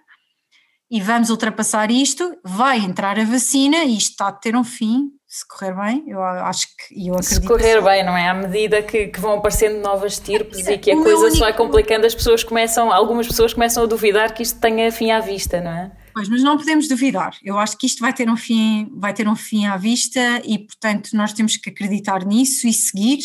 E 0.90 1.00
vamos 1.00 1.30
ultrapassar 1.30 1.90
isto, 1.90 2.36
vai 2.42 2.78
entrar 2.78 3.18
a 3.18 3.24
vacina 3.24 3.84
e 3.84 3.96
isto 3.96 4.10
está 4.10 4.28
a 4.28 4.32
ter 4.32 4.56
um 4.56 4.64
fim, 4.64 5.10
se 5.30 5.46
correr 5.46 5.72
bem, 5.72 6.02
eu 6.08 6.20
acho 6.20 6.66
que 6.76 7.06
eu 7.06 7.14
acredito. 7.14 7.42
Se 7.42 7.46
correr 7.46 7.80
bem, 7.80 8.04
não 8.04 8.16
é? 8.16 8.28
À 8.28 8.34
medida 8.34 8.82
que, 8.82 9.06
que 9.06 9.20
vão 9.20 9.34
aparecendo 9.34 9.80
novas 9.80 10.18
tipos 10.18 10.66
e 10.66 10.76
que 10.76 10.90
a 10.90 10.96
coisa 10.96 11.20
único... 11.20 11.36
só 11.36 11.44
vai 11.44 11.56
complicando, 11.56 12.04
as 12.04 12.14
pessoas 12.16 12.42
começam, 12.42 12.92
algumas 12.92 13.28
pessoas 13.28 13.54
começam 13.54 13.84
a 13.84 13.86
duvidar 13.86 14.34
que 14.34 14.42
isto 14.42 14.58
tenha 14.58 14.90
fim 14.90 15.12
à 15.12 15.20
vista, 15.20 15.60
não 15.60 15.70
é? 15.70 15.92
Pois, 16.12 16.28
mas 16.28 16.42
não 16.42 16.56
podemos 16.56 16.88
duvidar. 16.88 17.36
Eu 17.42 17.58
acho 17.58 17.78
que 17.78 17.86
isto 17.86 18.00
vai 18.00 18.12
ter 18.12 18.28
um 18.28 18.36
fim, 18.36 18.90
vai 18.96 19.14
ter 19.14 19.28
um 19.28 19.36
fim 19.36 19.66
à 19.66 19.76
vista 19.76 20.20
e, 20.44 20.58
portanto, 20.58 21.10
nós 21.12 21.32
temos 21.32 21.56
que 21.56 21.70
acreditar 21.70 22.24
nisso 22.24 22.66
e 22.66 22.72
seguir 22.72 23.20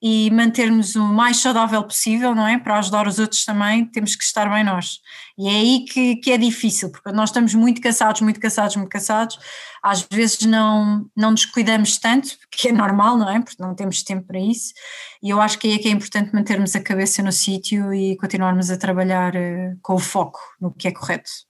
e 0.00 0.30
manter-nos 0.30 0.96
o 0.96 1.04
mais 1.04 1.36
saudável 1.36 1.82
possível, 1.84 2.34
não 2.34 2.46
é? 2.46 2.58
Para 2.58 2.78
ajudar 2.78 3.06
os 3.06 3.18
outros 3.18 3.44
também, 3.44 3.84
temos 3.84 4.16
que 4.16 4.24
estar 4.24 4.48
bem 4.48 4.64
nós. 4.64 5.00
E 5.38 5.48
é 5.48 5.52
aí 5.52 5.84
que, 5.84 6.16
que 6.16 6.32
é 6.32 6.38
difícil, 6.38 6.90
porque 6.90 7.12
nós 7.12 7.28
estamos 7.28 7.54
muito 7.54 7.80
cansados, 7.80 8.20
muito 8.22 8.40
cansados, 8.40 8.76
muito 8.76 8.90
cansados, 8.90 9.38
às 9.82 10.06
vezes 10.10 10.40
não, 10.42 11.06
não 11.16 11.32
nos 11.32 11.44
cuidamos 11.44 11.98
tanto, 11.98 12.36
que 12.50 12.68
é 12.68 12.72
normal, 12.72 13.18
não 13.18 13.28
é? 13.28 13.40
Porque 13.40 13.62
não 13.62 13.74
temos 13.74 14.02
tempo 14.02 14.26
para 14.26 14.40
isso. 14.40 14.72
E 15.22 15.30
eu 15.30 15.40
acho 15.40 15.58
que 15.58 15.68
aí 15.68 15.74
é 15.74 15.78
que 15.78 15.88
é 15.88 15.90
importante 15.90 16.34
mantermos 16.34 16.74
a 16.74 16.80
cabeça 16.80 17.22
no 17.22 17.32
sítio 17.32 17.92
e 17.92 18.16
continuarmos 18.16 18.70
a 18.70 18.78
trabalhar 18.78 19.34
uh, 19.34 19.78
com 19.82 19.94
o 19.94 19.98
foco 19.98 20.40
no 20.60 20.72
que 20.72 20.88
é 20.88 20.92
correto. 20.92 21.49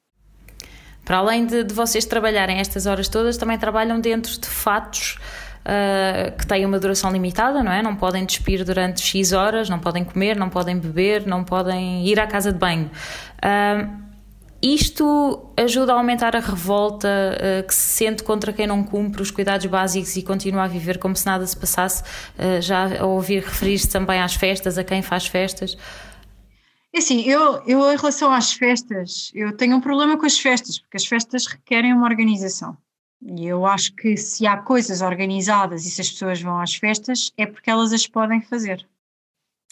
Para 1.04 1.18
além 1.18 1.46
de, 1.46 1.64
de 1.64 1.74
vocês 1.74 2.04
trabalharem 2.04 2.58
estas 2.58 2.86
horas 2.86 3.08
todas, 3.08 3.36
também 3.36 3.58
trabalham 3.58 4.00
dentro 4.00 4.38
de 4.38 4.46
fatos 4.46 5.18
uh, 5.60 6.36
que 6.36 6.46
têm 6.46 6.64
uma 6.64 6.78
duração 6.78 7.10
limitada, 7.10 7.62
não 7.62 7.72
é? 7.72 7.82
Não 7.82 7.96
podem 7.96 8.24
despir 8.24 8.64
durante 8.64 9.00
X 9.00 9.32
horas, 9.32 9.68
não 9.68 9.78
podem 9.78 10.04
comer, 10.04 10.36
não 10.36 10.48
podem 10.48 10.78
beber, 10.78 11.26
não 11.26 11.44
podem 11.44 12.06
ir 12.06 12.18
à 12.20 12.26
casa 12.26 12.52
de 12.52 12.58
banho. 12.58 12.90
Uh, 13.36 14.10
isto 14.62 15.50
ajuda 15.56 15.94
a 15.94 15.96
aumentar 15.96 16.36
a 16.36 16.40
revolta 16.40 17.08
uh, 17.08 17.66
que 17.66 17.74
se 17.74 17.96
sente 17.96 18.22
contra 18.22 18.52
quem 18.52 18.66
não 18.66 18.84
cumpre 18.84 19.22
os 19.22 19.30
cuidados 19.30 19.64
básicos 19.66 20.16
e 20.16 20.22
continua 20.22 20.64
a 20.64 20.68
viver 20.68 20.98
como 20.98 21.16
se 21.16 21.24
nada 21.24 21.46
se 21.46 21.56
passasse, 21.56 22.02
já 22.60 23.04
ouvir 23.04 23.42
referir-se 23.42 23.88
também 23.88 24.20
às 24.20 24.34
festas, 24.34 24.76
a 24.76 24.84
quem 24.84 25.00
faz 25.00 25.26
festas. 25.26 25.78
É 26.92 26.98
assim, 26.98 27.20
eu, 27.22 27.62
eu 27.66 27.92
em 27.92 27.96
relação 27.96 28.32
às 28.32 28.52
festas, 28.52 29.30
eu 29.32 29.56
tenho 29.56 29.76
um 29.76 29.80
problema 29.80 30.18
com 30.18 30.26
as 30.26 30.38
festas, 30.38 30.78
porque 30.78 30.96
as 30.96 31.06
festas 31.06 31.46
requerem 31.46 31.92
uma 31.92 32.06
organização. 32.06 32.76
E 33.22 33.46
eu 33.46 33.66
acho 33.66 33.94
que 33.94 34.16
se 34.16 34.46
há 34.46 34.56
coisas 34.56 35.00
organizadas 35.02 35.84
e 35.84 35.90
se 35.90 36.00
as 36.00 36.10
pessoas 36.10 36.40
vão 36.40 36.58
às 36.58 36.74
festas, 36.74 37.30
é 37.36 37.46
porque 37.46 37.70
elas 37.70 37.92
as 37.92 38.06
podem 38.06 38.40
fazer. 38.40 38.86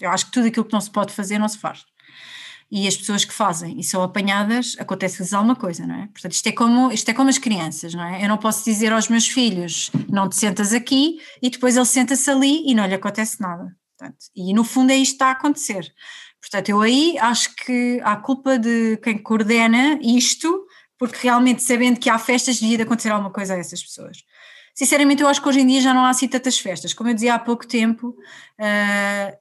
Eu 0.01 0.11
acho 0.11 0.27
que 0.27 0.33
tudo 0.33 0.47
aquilo 0.47 0.65
que 0.65 0.73
não 0.73 0.81
se 0.81 0.91
pode 0.91 1.13
fazer, 1.13 1.39
não 1.39 1.49
se 1.49 1.59
faz. 1.59 1.85
E 2.71 2.87
as 2.87 2.97
pessoas 2.97 3.25
que 3.25 3.33
fazem 3.33 3.81
e 3.81 3.83
são 3.83 4.03
apanhadas, 4.03 4.77
acontece-lhes 4.79 5.33
alguma 5.33 5.57
coisa, 5.57 5.87
não 5.87 5.95
é? 5.95 6.07
Portanto, 6.09 6.33
isto 6.33 6.47
é, 6.47 6.53
como, 6.53 6.93
isto 6.93 7.09
é 7.09 7.15
como 7.15 7.31
as 7.31 7.39
crianças, 7.39 7.95
não 7.95 8.05
é? 8.05 8.23
Eu 8.23 8.29
não 8.29 8.37
posso 8.37 8.63
dizer 8.65 8.93
aos 8.93 9.09
meus 9.09 9.27
filhos, 9.27 9.91
não 10.09 10.29
te 10.29 10.37
sentas 10.37 10.75
aqui, 10.75 11.19
e 11.41 11.49
depois 11.49 11.77
ele 11.77 11.87
senta-se 11.87 12.31
ali 12.31 12.63
e 12.71 12.75
não 12.75 12.87
lhe 12.87 12.95
acontece 12.95 13.41
nada. 13.41 13.75
Portanto, 13.97 14.19
e 14.37 14.53
no 14.53 14.63
fundo 14.63 14.93
é 14.93 14.97
isto 14.97 15.13
que 15.13 15.15
está 15.15 15.29
a 15.29 15.33
acontecer. 15.33 15.93
Portanto, 16.51 16.71
eu 16.71 16.81
aí 16.81 17.17
acho 17.19 17.55
que 17.55 18.01
há 18.03 18.17
culpa 18.17 18.59
de 18.59 18.97
quem 19.03 19.19
coordena 19.19 19.99
isto, 20.03 20.67
porque 20.99 21.19
realmente 21.23 21.63
sabendo 21.63 22.01
que 22.01 22.09
há 22.09 22.19
festas 22.19 22.59
devia 22.59 22.79
de 22.79 22.83
acontecer 22.85 23.11
alguma 23.11 23.31
coisa 23.31 23.55
a 23.55 23.59
essas 23.59 23.83
pessoas. 23.83 24.25
Sinceramente, 24.75 25.23
eu 25.23 25.29
acho 25.29 25.43
que 25.43 25.49
hoje 25.49 25.61
em 25.61 25.67
dia 25.67 25.81
já 25.83 25.93
não 25.93 26.05
há 26.05 26.11
assim 26.11 26.27
tantas 26.27 26.59
festas. 26.59 26.95
Como 26.95 27.11
eu 27.11 27.15
dizia 27.15 27.35
há 27.35 27.39
pouco 27.39 27.67
tempo, 27.67 28.09
uh, 28.09 29.37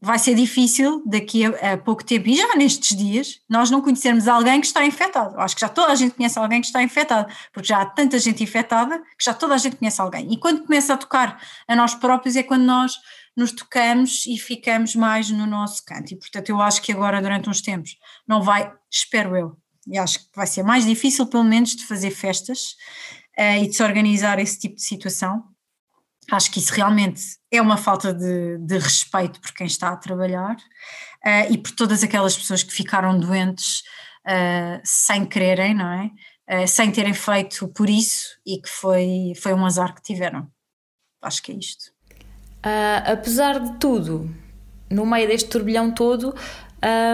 vai 0.00 0.18
ser 0.18 0.34
difícil 0.34 1.02
daqui 1.04 1.44
a, 1.44 1.72
a, 1.72 1.76
pouco 1.76 2.04
tempo, 2.04 2.28
e 2.28 2.36
já 2.36 2.54
nestes 2.54 2.96
dias, 2.96 3.40
nós 3.48 3.68
não 3.68 3.80
conhecermos 3.80 4.28
alguém 4.28 4.60
que 4.60 4.66
está 4.66 4.86
infectado. 4.86 5.34
Eu 5.34 5.40
acho 5.40 5.56
que 5.56 5.60
já 5.60 5.68
toda 5.68 5.90
a 5.90 5.94
gente 5.96 6.14
conhece 6.14 6.38
alguém 6.38 6.60
que 6.60 6.68
está 6.68 6.82
infectado, 6.82 7.32
porque 7.52 7.66
já 7.66 7.82
há 7.82 7.86
tanta 7.86 8.16
gente 8.18 8.44
infectada 8.44 8.98
que 9.18 9.24
já 9.24 9.34
toda 9.34 9.54
a 9.54 9.58
gente 9.58 9.76
conhece 9.76 10.00
alguém. 10.00 10.32
E 10.32 10.36
quando 10.36 10.64
começa 10.64 10.94
a 10.94 10.96
tocar 10.96 11.42
a 11.66 11.74
nós 11.74 11.96
próprios 11.96 12.36
é 12.36 12.44
quando 12.44 12.62
nós 12.62 12.92
nos 13.38 13.52
tocamos 13.52 14.26
e 14.26 14.36
ficamos 14.36 14.96
mais 14.96 15.30
no 15.30 15.46
nosso 15.46 15.84
canto. 15.84 16.12
E 16.12 16.18
portanto 16.18 16.48
eu 16.48 16.60
acho 16.60 16.82
que 16.82 16.90
agora 16.90 17.22
durante 17.22 17.48
uns 17.48 17.62
tempos 17.62 17.96
não 18.26 18.42
vai, 18.42 18.68
espero 18.90 19.36
eu, 19.36 19.56
e 19.86 19.96
acho 19.96 20.18
que 20.18 20.26
vai 20.34 20.46
ser 20.46 20.64
mais 20.64 20.84
difícil 20.84 21.24
pelo 21.28 21.44
menos 21.44 21.76
de 21.76 21.86
fazer 21.86 22.10
festas 22.10 22.74
uh, 23.38 23.62
e 23.62 23.68
de 23.68 23.76
se 23.76 23.82
organizar 23.82 24.40
esse 24.40 24.58
tipo 24.58 24.74
de 24.74 24.82
situação. 24.82 25.44
Acho 26.32 26.50
que 26.50 26.58
isso 26.58 26.74
realmente 26.74 27.22
é 27.48 27.62
uma 27.62 27.76
falta 27.76 28.12
de, 28.12 28.58
de 28.58 28.76
respeito 28.76 29.40
por 29.40 29.54
quem 29.54 29.68
está 29.68 29.90
a 29.90 29.96
trabalhar 29.96 30.56
uh, 30.56 31.52
e 31.52 31.56
por 31.56 31.70
todas 31.70 32.02
aquelas 32.02 32.36
pessoas 32.36 32.64
que 32.64 32.72
ficaram 32.72 33.20
doentes 33.20 33.82
uh, 34.26 34.80
sem 34.84 35.24
quererem, 35.24 35.74
não 35.74 35.92
é? 35.92 36.10
sem 36.66 36.90
terem 36.90 37.12
feito 37.12 37.68
por 37.68 37.90
isso 37.90 38.38
e 38.46 38.58
que 38.58 38.70
foi, 38.70 39.34
foi 39.36 39.52
um 39.52 39.66
azar 39.66 39.94
que 39.94 40.00
tiveram. 40.00 40.50
Acho 41.20 41.42
que 41.42 41.52
é 41.52 41.54
isto. 41.54 41.92
Uh, 42.64 43.12
apesar 43.12 43.60
de 43.60 43.72
tudo, 43.78 44.28
no 44.90 45.06
meio 45.06 45.28
deste 45.28 45.48
turbilhão 45.48 45.90
todo, 45.90 46.34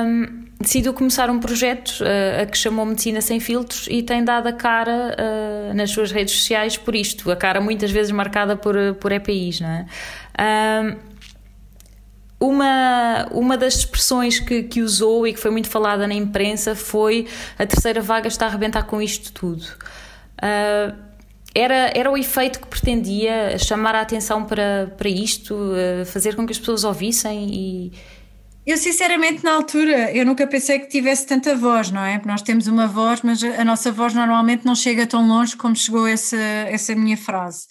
um, 0.06 0.44
decidiu 0.60 0.94
começar 0.94 1.28
um 1.30 1.38
projeto 1.38 2.00
uh, 2.00 2.42
a 2.42 2.46
que 2.46 2.56
chamou 2.56 2.86
Medicina 2.86 3.20
Sem 3.20 3.40
Filtros 3.40 3.86
e 3.90 4.02
tem 4.02 4.24
dado 4.24 4.46
a 4.46 4.52
cara 4.52 5.16
uh, 5.18 5.74
nas 5.74 5.90
suas 5.90 6.10
redes 6.10 6.34
sociais 6.34 6.76
por 6.76 6.94
isto, 6.94 7.30
a 7.30 7.36
cara 7.36 7.60
muitas 7.60 7.90
vezes 7.90 8.10
marcada 8.10 8.56
por, 8.56 8.74
por 9.00 9.12
EPIs, 9.12 9.60
não 9.60 9.68
é? 9.68 9.86
Um, 10.40 11.14
uma, 12.40 13.26
uma 13.32 13.56
das 13.56 13.76
expressões 13.76 14.38
que, 14.38 14.64
que 14.64 14.82
usou 14.82 15.26
e 15.26 15.32
que 15.32 15.40
foi 15.40 15.50
muito 15.50 15.68
falada 15.68 16.06
na 16.06 16.14
imprensa 16.14 16.74
foi 16.74 17.26
a 17.58 17.64
terceira 17.64 18.02
vaga 18.02 18.28
está 18.28 18.44
a 18.44 18.48
arrebentar 18.48 18.82
com 18.82 19.00
isto 19.00 19.32
tudo. 19.32 19.64
Uh, 20.38 20.94
era, 21.54 21.92
era 21.94 22.10
o 22.10 22.16
efeito 22.16 22.60
que 22.60 22.66
pretendia 22.66 23.56
chamar 23.58 23.94
a 23.94 24.00
atenção 24.00 24.44
para, 24.44 24.92
para 24.96 25.08
isto, 25.08 25.54
fazer 26.06 26.34
com 26.34 26.44
que 26.46 26.52
as 26.52 26.58
pessoas 26.58 26.84
ouvissem 26.84 27.48
e, 27.54 27.92
Eu 28.66 28.78
sinceramente 28.78 29.44
na 29.44 29.52
altura 29.52 30.10
eu 30.12 30.24
nunca 30.24 30.46
pensei 30.46 30.78
que 30.78 30.88
tivesse 30.88 31.26
tanta 31.26 31.54
voz, 31.54 31.90
não 31.90 32.02
é? 32.02 32.20
Nós 32.24 32.40
temos 32.42 32.66
uma 32.66 32.86
voz, 32.86 33.20
mas 33.22 33.42
a 33.44 33.64
nossa 33.64 33.92
voz 33.92 34.14
normalmente 34.14 34.64
não 34.64 34.74
chega 34.74 35.06
tão 35.06 35.26
longe 35.28 35.54
como 35.56 35.76
chegou 35.76 36.06
essa, 36.06 36.36
essa 36.36 36.94
minha 36.94 37.16
frase. 37.16 37.66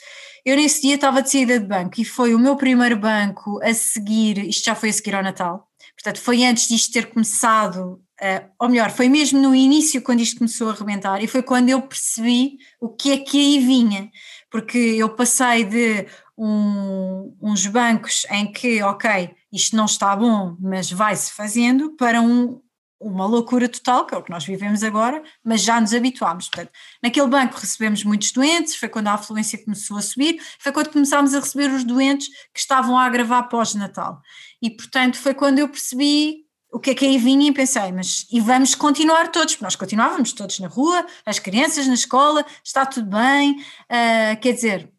Eu 0.45 0.55
nesse 0.55 0.81
dia 0.81 0.95
estava 0.95 1.21
de 1.21 1.31
saída 1.31 1.59
de 1.59 1.65
banco 1.65 1.99
e 1.99 2.05
foi 2.05 2.35
o 2.35 2.39
meu 2.39 2.55
primeiro 2.55 2.97
banco 2.97 3.59
a 3.63 3.73
seguir, 3.73 4.37
isto 4.47 4.65
já 4.65 4.75
foi 4.75 4.89
a 4.89 4.93
seguir 4.93 5.15
ao 5.15 5.23
Natal, 5.23 5.67
portanto 5.95 6.21
foi 6.21 6.43
antes 6.45 6.67
disto 6.67 6.91
ter 6.91 7.07
começado, 7.07 7.99
uh, 8.21 8.49
ou 8.59 8.69
melhor, 8.69 8.91
foi 8.91 9.09
mesmo 9.09 9.41
no 9.41 9.55
início 9.55 10.01
quando 10.01 10.21
isto 10.21 10.37
começou 10.37 10.69
a 10.69 10.73
arrebentar 10.73 11.23
e 11.23 11.27
foi 11.27 11.41
quando 11.41 11.69
eu 11.69 11.81
percebi 11.81 12.57
o 12.79 12.89
que 12.89 13.11
é 13.11 13.17
que 13.17 13.37
aí 13.37 13.59
vinha, 13.59 14.09
porque 14.49 14.77
eu 14.77 15.09
passei 15.09 15.63
de 15.63 16.07
um, 16.37 17.35
uns 17.41 17.65
bancos 17.67 18.25
em 18.29 18.51
que, 18.51 18.81
ok, 18.83 19.33
isto 19.51 19.75
não 19.75 19.85
está 19.85 20.15
bom, 20.15 20.55
mas 20.59 20.91
vai-se 20.91 21.31
fazendo, 21.31 21.95
para 21.95 22.21
um, 22.21 22.59
uma 22.99 23.25
loucura 23.25 23.67
total, 23.67 24.05
que 24.05 24.15
é 24.15 24.17
o 24.17 24.23
que 24.23 24.31
nós 24.31 24.45
vivemos 24.45 24.83
agora, 24.83 25.21
mas 25.43 25.61
já 25.61 25.79
nos 25.79 25.93
habituámos. 25.93 26.47
Portanto, 26.49 26.71
naquele 27.01 27.27
banco 27.27 27.59
recebemos 27.59 28.03
muitos 28.03 28.31
doentes, 28.31 28.75
foi 28.75 28.89
quando 28.89 29.07
a 29.07 29.13
afluência 29.13 29.63
começou 29.63 29.97
a 29.97 30.01
subir, 30.01 30.41
foi 30.59 30.71
quando 30.71 30.89
começámos 30.89 31.33
a 31.33 31.39
receber 31.39 31.69
os 31.71 31.83
doentes 31.83 32.29
que 32.53 32.59
estavam 32.59 32.97
a 32.97 33.05
agravar 33.05 33.49
pós-natal. 33.49 34.21
E, 34.61 34.69
portanto, 34.69 35.17
foi 35.17 35.33
quando 35.33 35.59
eu 35.59 35.67
percebi 35.67 36.43
o 36.73 36.79
que 36.79 36.89
é 36.89 36.95
que 36.95 37.05
aí 37.05 37.19
vinha 37.19 37.49
e 37.49 37.53
pensei, 37.53 37.91
mas 37.91 38.25
e 38.31 38.41
vamos 38.41 38.73
continuar 38.73 39.27
todos, 39.31 39.53
porque 39.53 39.63
nós 39.63 39.75
continuávamos 39.75 40.33
todos 40.33 40.59
na 40.59 40.67
rua, 40.67 41.05
as 41.23 41.37
crianças 41.37 41.85
na 41.85 41.93
escola, 41.93 42.43
está 42.63 42.83
tudo 42.83 43.07
bem, 43.11 43.51
uh, 43.51 44.41
quer 44.41 44.53
dizer, 44.53 44.91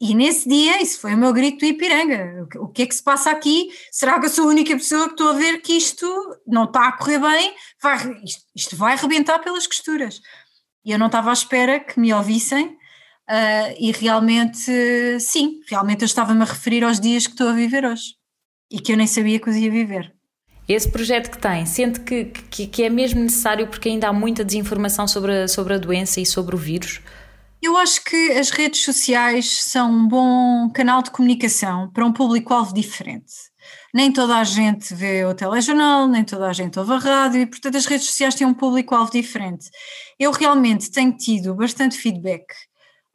e 0.00 0.14
nesse 0.14 0.48
dia, 0.48 0.80
isso 0.80 1.00
foi 1.00 1.14
o 1.14 1.18
meu 1.18 1.32
grito 1.32 1.58
do 1.58 1.66
Ipiranga. 1.66 2.46
O 2.60 2.68
que 2.68 2.82
é 2.82 2.86
que 2.86 2.94
se 2.94 3.02
passa 3.02 3.30
aqui? 3.30 3.68
Será 3.90 4.18
que 4.20 4.26
eu 4.26 4.30
sou 4.30 4.44
a 4.44 4.50
única 4.50 4.72
pessoa 4.76 5.06
que 5.06 5.14
estou 5.14 5.30
a 5.30 5.32
ver 5.32 5.60
que 5.60 5.72
isto 5.72 6.06
não 6.46 6.64
está 6.64 6.86
a 6.86 6.92
correr 6.92 7.18
bem? 7.18 7.52
Vai, 7.82 7.96
isto, 8.22 8.44
isto 8.54 8.76
vai 8.76 8.92
arrebentar 8.92 9.40
pelas 9.40 9.66
costuras. 9.66 10.20
E 10.84 10.92
eu 10.92 10.98
não 11.00 11.06
estava 11.06 11.30
à 11.30 11.32
espera 11.32 11.80
que 11.80 11.98
me 11.98 12.14
ouvissem, 12.14 12.68
uh, 12.68 13.74
e 13.78 13.90
realmente, 13.90 15.20
sim, 15.20 15.60
realmente 15.68 16.02
eu 16.02 16.06
estava-me 16.06 16.42
a 16.42 16.46
referir 16.46 16.84
aos 16.84 17.00
dias 17.00 17.26
que 17.26 17.32
estou 17.32 17.48
a 17.48 17.52
viver 17.52 17.84
hoje 17.84 18.14
e 18.70 18.80
que 18.80 18.92
eu 18.92 18.96
nem 18.96 19.06
sabia 19.06 19.40
que 19.40 19.50
os 19.50 19.56
ia 19.56 19.70
viver. 19.70 20.17
Esse 20.68 20.90
projeto 20.90 21.30
que 21.30 21.38
tem, 21.38 21.64
sente 21.64 22.00
que, 22.00 22.26
que, 22.26 22.66
que 22.66 22.82
é 22.82 22.90
mesmo 22.90 23.22
necessário 23.22 23.66
porque 23.68 23.88
ainda 23.88 24.08
há 24.08 24.12
muita 24.12 24.44
desinformação 24.44 25.08
sobre 25.08 25.32
a, 25.32 25.48
sobre 25.48 25.72
a 25.72 25.78
doença 25.78 26.20
e 26.20 26.26
sobre 26.26 26.54
o 26.54 26.58
vírus? 26.58 27.00
Eu 27.62 27.76
acho 27.76 28.04
que 28.04 28.32
as 28.32 28.50
redes 28.50 28.84
sociais 28.84 29.64
são 29.64 29.90
um 29.90 30.06
bom 30.06 30.70
canal 30.70 31.02
de 31.02 31.10
comunicação 31.10 31.90
para 31.90 32.04
um 32.04 32.12
público-alvo 32.12 32.74
diferente. 32.74 33.32
Nem 33.94 34.12
toda 34.12 34.36
a 34.36 34.44
gente 34.44 34.94
vê 34.94 35.24
o 35.24 35.34
telejornal, 35.34 36.06
nem 36.06 36.22
toda 36.22 36.46
a 36.48 36.52
gente 36.52 36.78
ouve 36.78 36.92
a 36.92 36.98
rádio, 36.98 37.40
e 37.40 37.46
portanto 37.46 37.76
as 37.76 37.86
redes 37.86 38.06
sociais 38.06 38.34
têm 38.34 38.46
um 38.46 38.54
público-alvo 38.54 39.10
diferente. 39.10 39.70
Eu 40.18 40.30
realmente 40.32 40.90
tenho 40.90 41.16
tido 41.16 41.54
bastante 41.54 41.96
feedback 41.96 42.44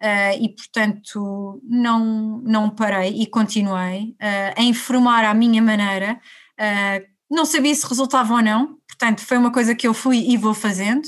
uh, 0.01 0.41
e, 0.41 0.49
portanto, 0.49 1.61
não, 1.63 2.41
não 2.43 2.69
parei 2.71 3.11
e 3.11 3.27
continuei 3.27 4.15
uh, 4.19 4.59
a 4.59 4.61
informar 4.63 5.23
à 5.23 5.33
minha 5.35 5.61
maneira. 5.61 6.19
Uh, 6.59 7.12
não 7.29 7.45
sabia 7.45 7.73
se 7.73 7.88
resultava 7.88 8.33
ou 8.33 8.41
não, 8.41 8.77
portanto, 8.88 9.21
foi 9.21 9.38
uma 9.38 9.51
coisa 9.51 9.75
que 9.75 9.88
eu 9.88 9.93
fui 9.93 10.17
e 10.29 10.38
vou 10.38 10.53
fazendo. 10.53 11.05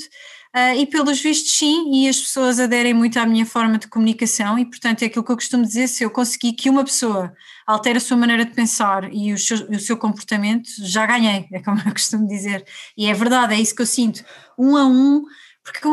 Uh, 0.54 0.74
e 0.78 0.86
pelos 0.86 1.20
vistos 1.20 1.52
sim, 1.52 1.92
e 1.92 2.08
as 2.08 2.18
pessoas 2.18 2.58
aderem 2.58 2.94
muito 2.94 3.18
à 3.18 3.26
minha 3.26 3.44
forma 3.44 3.76
de 3.76 3.88
comunicação, 3.88 4.58
e 4.58 4.64
portanto 4.64 5.02
é 5.02 5.06
aquilo 5.06 5.22
que 5.22 5.30
eu 5.30 5.36
costumo 5.36 5.62
dizer: 5.62 5.86
se 5.86 6.02
eu 6.02 6.10
conseguir 6.10 6.54
que 6.54 6.70
uma 6.70 6.82
pessoa 6.82 7.34
altere 7.66 7.98
a 7.98 8.00
sua 8.00 8.16
maneira 8.16 8.42
de 8.44 8.52
pensar 8.52 9.12
e 9.12 9.34
o 9.34 9.38
seu, 9.38 9.68
o 9.68 9.78
seu 9.78 9.98
comportamento, 9.98 10.68
já 10.78 11.04
ganhei, 11.04 11.46
é 11.52 11.60
como 11.62 11.78
eu 11.84 11.92
costumo 11.92 12.26
dizer. 12.26 12.64
E 12.96 13.06
é 13.06 13.12
verdade, 13.12 13.52
é 13.52 13.60
isso 13.60 13.74
que 13.74 13.82
eu 13.82 13.86
sinto, 13.86 14.24
um 14.58 14.76
a 14.76 14.86
um, 14.86 15.24
porque 15.62 15.86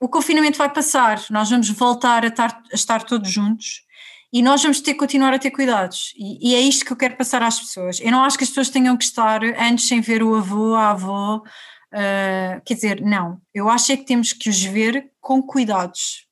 o 0.00 0.08
confinamento 0.08 0.58
vai 0.58 0.72
passar, 0.72 1.22
nós 1.30 1.48
vamos 1.50 1.68
voltar 1.70 2.24
a 2.24 2.28
estar, 2.28 2.62
a 2.72 2.74
estar 2.74 3.04
todos 3.04 3.30
juntos. 3.30 3.82
E 4.32 4.42
nós 4.42 4.62
vamos 4.62 4.80
ter 4.80 4.92
que 4.92 4.98
continuar 4.98 5.34
a 5.34 5.38
ter 5.38 5.50
cuidados. 5.50 6.12
E, 6.16 6.50
e, 6.50 6.54
é 6.54 6.60
isto 6.60 6.84
que 6.84 6.92
eu 6.92 6.96
quero 6.96 7.16
passar 7.16 7.42
às 7.42 7.58
pessoas. 7.58 8.00
Eu 8.00 8.12
não 8.12 8.22
acho 8.22 8.38
que 8.38 8.44
as 8.44 8.50
pessoas 8.50 8.70
tenham 8.70 8.96
que 8.96 9.04
estar 9.04 9.42
antes 9.42 9.88
sem 9.88 10.00
ver 10.00 10.22
o 10.22 10.34
avô, 10.34 10.74
a 10.74 10.90
avó, 10.90 11.42
Uh, 11.92 12.62
quer 12.64 12.74
dizer, 12.74 13.00
não, 13.00 13.40
eu 13.52 13.68
acho 13.68 13.90
é 13.90 13.96
que 13.96 14.04
temos 14.04 14.32
que 14.32 14.48
os 14.48 14.62
ver 14.62 15.10
com 15.20 15.42
cuidados. 15.42 16.28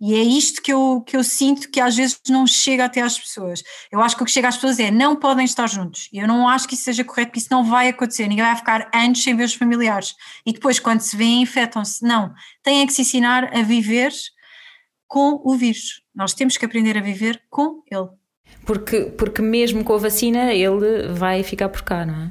E 0.00 0.14
é 0.14 0.22
isto 0.22 0.62
que 0.62 0.72
eu, 0.72 1.02
que 1.04 1.16
eu 1.16 1.24
sinto 1.24 1.70
que 1.70 1.80
às 1.80 1.96
vezes 1.96 2.20
não 2.28 2.46
chega 2.46 2.84
até 2.84 3.00
às 3.00 3.18
pessoas. 3.18 3.62
Eu 3.90 4.00
acho 4.00 4.16
que 4.16 4.22
o 4.22 4.26
que 4.26 4.30
chega 4.30 4.46
às 4.46 4.54
pessoas 4.54 4.78
é 4.78 4.92
não 4.92 5.16
podem 5.16 5.44
estar 5.44 5.68
juntos. 5.68 6.08
Eu 6.12 6.26
não 6.28 6.48
acho 6.48 6.68
que 6.68 6.74
isso 6.74 6.84
seja 6.84 7.04
correto, 7.04 7.30
porque 7.30 7.40
isso 7.40 7.48
não 7.50 7.64
vai 7.64 7.88
acontecer. 7.88 8.28
Ninguém 8.28 8.44
vai 8.44 8.54
ficar 8.54 8.88
anos 8.94 9.22
sem 9.22 9.34
ver 9.34 9.44
os 9.44 9.54
familiares. 9.54 10.14
E 10.46 10.52
depois, 10.52 10.78
quando 10.78 11.00
se 11.00 11.16
vêem, 11.16 11.42
infectam-se. 11.42 12.04
Não. 12.04 12.32
Têm 12.62 12.86
que 12.86 12.92
se 12.92 13.02
ensinar 13.02 13.56
a 13.56 13.62
viver 13.62 14.12
com 15.08 15.40
o 15.44 15.56
vírus. 15.56 16.02
Nós 16.18 16.34
temos 16.34 16.58
que 16.58 16.66
aprender 16.66 16.98
a 16.98 17.00
viver 17.00 17.40
com 17.48 17.82
ele. 17.90 18.08
Porque, 18.66 19.04
porque 19.16 19.40
mesmo 19.40 19.84
com 19.84 19.94
a 19.94 19.98
vacina, 19.98 20.52
ele 20.52 21.08
vai 21.14 21.42
ficar 21.42 21.70
por 21.70 21.82
cá, 21.82 22.04
não 22.04 22.14
é? 22.14 22.30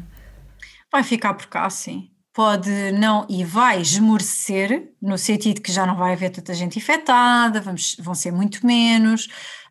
Vai 0.91 1.03
ficar 1.03 1.33
por 1.33 1.47
cá, 1.47 1.69
sim 1.69 2.11
pode 2.37 2.91
não 2.91 3.25
e 3.27 3.43
vai 3.43 3.81
esmorecer, 3.81 4.93
no 5.01 5.17
sentido 5.17 5.59
que 5.59 5.71
já 5.71 5.87
não 5.87 5.97
vai 5.97 6.13
haver 6.13 6.29
tanta 6.29 6.53
gente 6.53 6.77
infectada, 6.77 7.59
vamos, 7.59 7.95
vão 7.99 8.13
ser 8.13 8.31
muito 8.31 8.63
menos, 8.63 9.25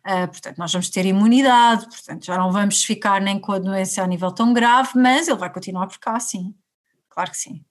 uh, 0.05 0.27
portanto, 0.27 0.57
nós 0.57 0.73
vamos 0.73 0.89
ter 0.89 1.05
imunidade, 1.05 1.85
portanto, 1.85 2.25
já 2.25 2.37
não 2.37 2.51
vamos 2.51 2.83
ficar 2.83 3.21
nem 3.21 3.39
com 3.39 3.53
a 3.53 3.59
doença 3.59 4.03
a 4.03 4.07
nível 4.07 4.33
tão 4.33 4.51
grave, 4.51 4.89
mas 4.95 5.29
ele 5.29 5.37
vai 5.37 5.49
continuar 5.49 5.87
por 5.87 5.97
cá, 5.97 6.19
sim, 6.19 6.53
claro 7.07 7.31
que 7.31 7.37
sim. 7.37 7.63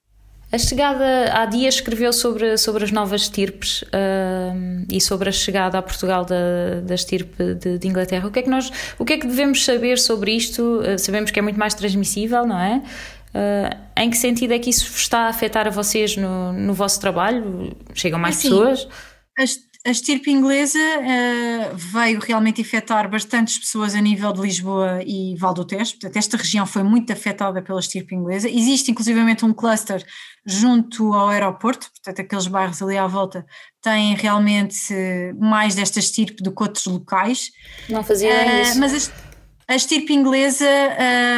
A 0.49 0.57
chegada, 0.57 1.33
há 1.33 1.45
dias 1.45 1.75
escreveu 1.75 2.13
sobre, 2.13 2.57
sobre 2.57 2.85
as 2.85 2.91
novas 2.91 3.23
estirpes 3.23 3.81
uh, 3.81 4.85
e 4.89 5.01
sobre 5.01 5.27
a 5.27 5.31
chegada 5.31 5.77
a 5.77 5.81
Portugal 5.81 6.23
da, 6.23 6.79
da 6.81 6.95
estirpe 6.95 7.53
de, 7.55 7.77
de, 7.77 7.87
Inglaterra. 7.87 8.27
O 8.29 8.31
que, 8.31 8.39
é 8.39 8.41
que 8.43 8.49
nós, 8.49 8.71
o 8.97 9.03
que 9.03 9.13
é 9.13 9.17
que 9.17 9.27
devemos 9.27 9.65
saber 9.65 9.99
sobre 9.99 10.31
isto? 10.31 10.79
Uh, 10.79 10.97
sabemos 10.97 11.31
que 11.31 11.39
é 11.39 11.41
muito 11.41 11.59
mais 11.59 11.73
transmissível, 11.73 12.47
não 12.47 12.57
é? 12.57 12.81
Uh, 13.35 13.77
em 13.97 14.09
que 14.09 14.15
sentido 14.15 14.53
é 14.53 14.59
que 14.59 14.69
isso 14.69 14.89
está 14.95 15.25
a 15.25 15.27
afetar 15.27 15.67
a 15.67 15.69
vocês 15.69 16.15
no, 16.15 16.53
no 16.53 16.73
vosso 16.73 17.01
trabalho? 17.01 17.75
Chegam 17.93 18.17
mais 18.17 18.37
assim, 18.37 18.49
pessoas? 18.49 18.87
A, 19.37 19.43
a 19.87 19.91
estirpe 19.91 20.29
inglesa 20.29 20.77
uh, 20.77 21.77
veio 21.77 22.19
realmente 22.19 22.61
afetar 22.61 23.09
bastantes 23.09 23.57
pessoas 23.57 23.95
a 23.95 24.01
nível 24.01 24.33
de 24.33 24.41
Lisboa 24.41 25.01
e 25.05 25.33
Val 25.37 25.53
do 25.53 25.63
Tejo, 25.63 25.91
portanto 25.91 26.17
esta 26.17 26.35
região 26.35 26.65
foi 26.65 26.83
muito 26.83 27.13
afetada 27.13 27.61
pela 27.61 27.79
estirpe 27.79 28.13
inglesa. 28.13 28.49
Existe 28.49 28.91
inclusivamente 28.91 29.45
um 29.45 29.53
cluster 29.53 30.05
junto 30.45 31.13
ao 31.13 31.29
aeroporto, 31.29 31.89
portanto 31.89 32.19
aqueles 32.19 32.47
bairros 32.47 32.81
ali 32.81 32.97
à 32.97 33.07
volta 33.07 33.45
têm 33.81 34.13
realmente 34.15 34.93
mais 35.39 35.73
desta 35.73 35.99
estirpe 35.99 36.43
do 36.43 36.53
que 36.53 36.63
outros 36.63 36.85
locais. 36.85 37.49
Não 37.87 38.03
fazia 38.03 38.29
uh, 38.29 38.61
isso. 38.63 38.79
Mas 38.79 39.09
a, 39.09 39.73
a 39.73 39.75
estirpe 39.77 40.11
inglesa 40.11 40.67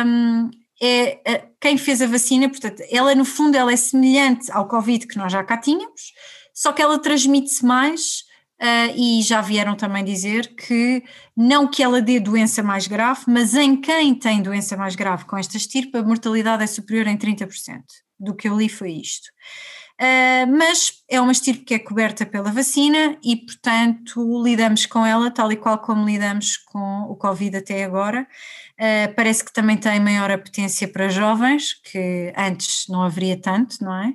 um, 0.08 0.50
é 0.82 1.44
quem 1.62 1.78
fez 1.78 2.02
a 2.02 2.08
vacina, 2.08 2.50
portanto, 2.50 2.82
ela 2.90 3.14
no 3.14 3.26
fundo 3.26 3.56
ela 3.56 3.72
é 3.72 3.76
semelhante 3.76 4.52
ao 4.52 4.68
Covid 4.68 5.06
que 5.06 5.18
nós 5.18 5.32
já 5.32 5.44
cá 5.44 5.56
tínhamos, 5.56 6.14
só 6.52 6.74
que 6.74 6.82
ela 6.82 6.98
transmite-se 6.98 7.64
mais 7.64 8.28
uh, 8.62 8.94
e 8.96 9.22
já 9.22 9.42
vieram 9.42 9.76
também 9.76 10.04
dizer 10.04 10.56
que 10.56 11.04
não 11.36 11.68
que 11.68 11.82
ela 11.82 12.02
dê 12.02 12.20
doença 12.20 12.62
mais 12.62 12.88
grave, 12.88 13.22
mas 13.28 13.56
em 13.56 13.80
quem 13.80 14.14
tem 14.14 14.42
doença 14.42 14.76
mais 14.76 14.96
grave 14.96 15.26
com 15.26 15.38
esta 15.38 15.58
estirpe, 15.58 15.98
a 15.98 16.04
mortalidade 16.04 16.64
é 16.64 16.68
superior 16.68 17.08
em 17.08 17.18
30%. 17.18 17.48
Do 18.20 18.36
que 18.36 18.50
eu 18.50 18.58
li 18.58 18.68
foi 18.68 18.92
isto. 18.92 19.30
Uh, 20.00 20.48
mas 20.58 20.94
é 21.10 21.20
uma 21.20 21.34
estirpe 21.34 21.66
que 21.66 21.74
é 21.74 21.80
coberta 21.80 22.26
pela 22.26 22.54
vacina 22.54 23.18
e, 23.22 23.36
portanto, 23.36 24.44
lidamos 24.44 24.86
com 24.86 25.06
ela 25.06 25.30
tal 25.30 25.52
e 25.52 25.58
qual 25.58 25.78
como 25.80 26.06
lidamos 26.06 26.56
com 26.56 27.02
o 27.10 27.18
Covid 27.18 27.58
até 27.58 27.84
agora. 27.84 28.26
Uh, 28.80 29.14
parece 29.14 29.44
que 29.44 29.52
também 29.52 29.76
tem 29.76 30.00
maior 30.00 30.32
apetência 30.32 30.88
para 30.88 31.10
jovens, 31.10 31.74
que 31.74 32.34
antes 32.38 32.86
não 32.88 33.04
haveria 33.04 33.40
tanto, 33.42 33.84
não 33.84 33.94
é? 33.94 34.14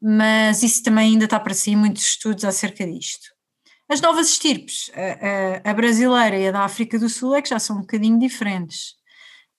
Mas 0.00 0.62
isso 0.62 0.84
também 0.84 1.12
ainda 1.12 1.24
está 1.24 1.40
para 1.40 1.52
si, 1.52 1.74
muitos 1.74 2.04
estudos 2.04 2.44
acerca 2.44 2.86
disto. 2.86 3.33
As 3.94 4.00
novas 4.00 4.28
estirpes, 4.28 4.90
a, 4.92 5.68
a, 5.68 5.70
a 5.70 5.72
brasileira 5.72 6.36
e 6.36 6.48
a 6.48 6.50
da 6.50 6.64
África 6.64 6.98
do 6.98 7.08
Sul, 7.08 7.36
é 7.36 7.40
que 7.40 7.50
já 7.50 7.60
são 7.60 7.76
um 7.76 7.82
bocadinho 7.82 8.18
diferentes, 8.18 8.96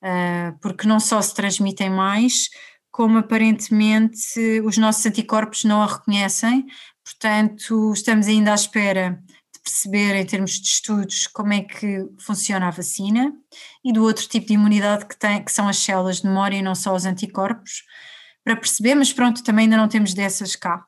uh, 0.03 0.59
porque 0.61 0.85
não 0.85 0.99
só 0.99 1.21
se 1.21 1.33
transmitem 1.33 1.89
mais, 1.89 2.49
como 2.91 3.19
aparentemente 3.19 4.59
os 4.65 4.77
nossos 4.77 5.05
anticorpos 5.05 5.63
não 5.63 5.81
a 5.81 5.85
reconhecem, 5.85 6.65
portanto, 7.01 7.93
estamos 7.93 8.27
ainda 8.27 8.51
à 8.51 8.55
espera 8.55 9.23
de 9.53 9.61
perceber, 9.63 10.17
em 10.17 10.25
termos 10.25 10.59
de 10.59 10.67
estudos, 10.67 11.27
como 11.27 11.53
é 11.53 11.61
que 11.61 12.05
funciona 12.19 12.67
a 12.67 12.71
vacina 12.71 13.31
e 13.85 13.93
do 13.93 14.03
outro 14.03 14.27
tipo 14.27 14.47
de 14.47 14.53
imunidade 14.55 15.05
que, 15.05 15.17
tem, 15.17 15.41
que 15.41 15.51
são 15.51 15.65
as 15.65 15.77
células 15.77 16.17
de 16.17 16.27
memória 16.27 16.57
e 16.57 16.61
não 16.61 16.75
só 16.75 16.93
os 16.93 17.05
anticorpos, 17.05 17.83
para 18.43 18.57
perceber, 18.57 18.95
mas 18.95 19.13
pronto, 19.13 19.41
também 19.45 19.63
ainda 19.63 19.77
não 19.77 19.87
temos 19.87 20.13
dessas 20.13 20.57
cá, 20.57 20.85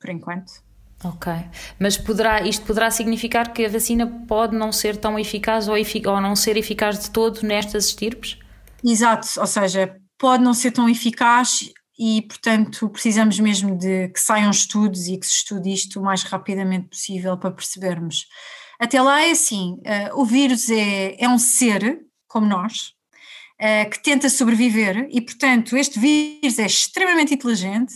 por 0.00 0.10
enquanto. 0.10 0.66
Ok, 1.04 1.32
mas 1.78 1.96
poderá, 1.96 2.42
isto 2.42 2.66
poderá 2.66 2.90
significar 2.90 3.52
que 3.52 3.64
a 3.64 3.68
vacina 3.68 4.06
pode 4.26 4.56
não 4.56 4.72
ser 4.72 4.96
tão 4.96 5.16
eficaz 5.16 5.68
ou, 5.68 5.78
efic 5.78 6.08
ou 6.08 6.20
não 6.20 6.34
ser 6.34 6.56
eficaz 6.56 6.98
de 6.98 7.10
todo 7.10 7.42
nestas 7.42 7.86
estirpes? 7.86 8.36
Exato, 8.84 9.28
ou 9.38 9.46
seja, 9.46 9.96
pode 10.18 10.42
não 10.42 10.52
ser 10.52 10.72
tão 10.72 10.88
eficaz 10.88 11.70
e, 11.96 12.22
portanto, 12.22 12.88
precisamos 12.88 13.38
mesmo 13.38 13.76
de 13.76 14.08
que 14.08 14.20
saiam 14.20 14.50
estudos 14.50 15.06
e 15.06 15.16
que 15.16 15.26
se 15.26 15.34
estude 15.34 15.72
isto 15.72 16.00
o 16.00 16.02
mais 16.02 16.24
rapidamente 16.24 16.88
possível 16.88 17.36
para 17.38 17.52
percebermos. 17.52 18.26
Até 18.80 19.00
lá 19.00 19.22
é 19.22 19.30
assim: 19.30 19.74
uh, 19.74 20.20
o 20.20 20.24
vírus 20.24 20.68
é, 20.68 21.16
é 21.18 21.28
um 21.28 21.38
ser 21.38 22.00
como 22.26 22.46
nós, 22.46 22.92
uh, 23.60 23.90
que 23.90 24.02
tenta 24.02 24.28
sobreviver 24.28 25.08
e, 25.10 25.20
portanto, 25.20 25.76
este 25.76 25.98
vírus 25.98 26.58
é 26.58 26.66
extremamente 26.66 27.34
inteligente 27.34 27.94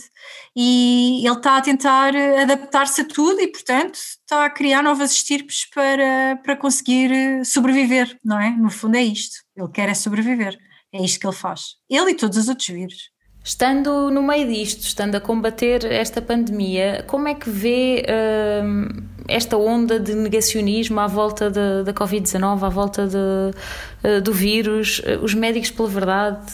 e 0.55 1.21
ele 1.25 1.35
está 1.35 1.57
a 1.57 1.61
tentar 1.61 2.13
adaptar-se 2.15 3.01
a 3.01 3.05
tudo 3.05 3.41
e, 3.41 3.47
portanto, 3.47 3.95
está 3.95 4.45
a 4.45 4.49
criar 4.49 4.83
novas 4.83 5.11
estirpes 5.11 5.65
para, 5.73 6.39
para 6.43 6.55
conseguir 6.55 7.45
sobreviver, 7.45 8.17
não 8.23 8.39
é? 8.39 8.51
No 8.51 8.69
fundo 8.69 8.97
é 8.97 9.03
isto. 9.03 9.37
Ele 9.55 9.69
quer 9.69 9.89
é 9.89 9.93
sobreviver. 9.93 10.57
É 10.93 11.03
isto 11.03 11.19
que 11.19 11.25
ele 11.25 11.35
faz. 11.35 11.75
Ele 11.89 12.11
e 12.11 12.15
todos 12.15 12.37
os 12.37 12.47
outros 12.47 12.67
vírus. 12.67 13.11
Estando 13.43 14.09
no 14.09 14.23
meio 14.23 14.47
disto, 14.47 14.81
estando 14.81 15.15
a 15.15 15.19
combater 15.19 15.83
esta 15.85 16.21
pandemia, 16.21 17.03
como 17.07 17.27
é 17.27 17.35
que 17.35 17.49
vê 17.49 18.05
uh, 18.07 19.03
esta 19.33 19.57
onda 19.57 19.99
de 19.99 20.13
negacionismo 20.13 20.99
à 20.99 21.07
volta 21.07 21.49
da, 21.49 21.83
da 21.83 21.93
Covid-19, 21.93 22.63
à 22.63 22.69
volta 22.69 23.07
de, 23.07 23.17
uh, 23.17 24.21
do 24.21 24.31
vírus? 24.31 24.99
Uh, 24.99 25.23
os 25.23 25.33
médicos, 25.33 25.71
pela 25.71 25.89
verdade, 25.89 26.53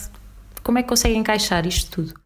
como 0.62 0.78
é 0.78 0.82
que 0.82 0.88
conseguem 0.88 1.18
encaixar 1.18 1.66
isto 1.66 1.90
tudo? 1.90 2.20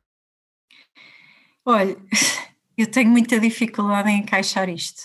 Olha, 1.65 1.97
eu 2.79 2.87
tenho 2.87 3.11
muita 3.11 3.41
dificuldade 3.41 4.11
em 4.11 4.21
encaixar 4.21 4.69
isto. 4.69 5.03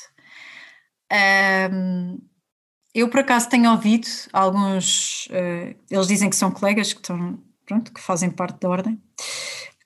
Um, 1.12 2.20
eu, 2.94 3.10
por 3.10 3.22
acaso, 3.22 3.50
tenho 3.50 3.72
ouvido 3.72 4.08
alguns, 4.32 5.28
uh, 5.28 5.76
eles 5.90 6.08
dizem 6.08 6.30
que 6.30 6.36
são 6.36 6.52
colegas 6.52 6.94
que 6.94 7.00
estão 7.00 7.40
pronto, 7.66 7.94
que 7.94 8.02
fazem 8.02 8.30
parte 8.30 8.60
da 8.60 8.70
ordem. 8.70 9.02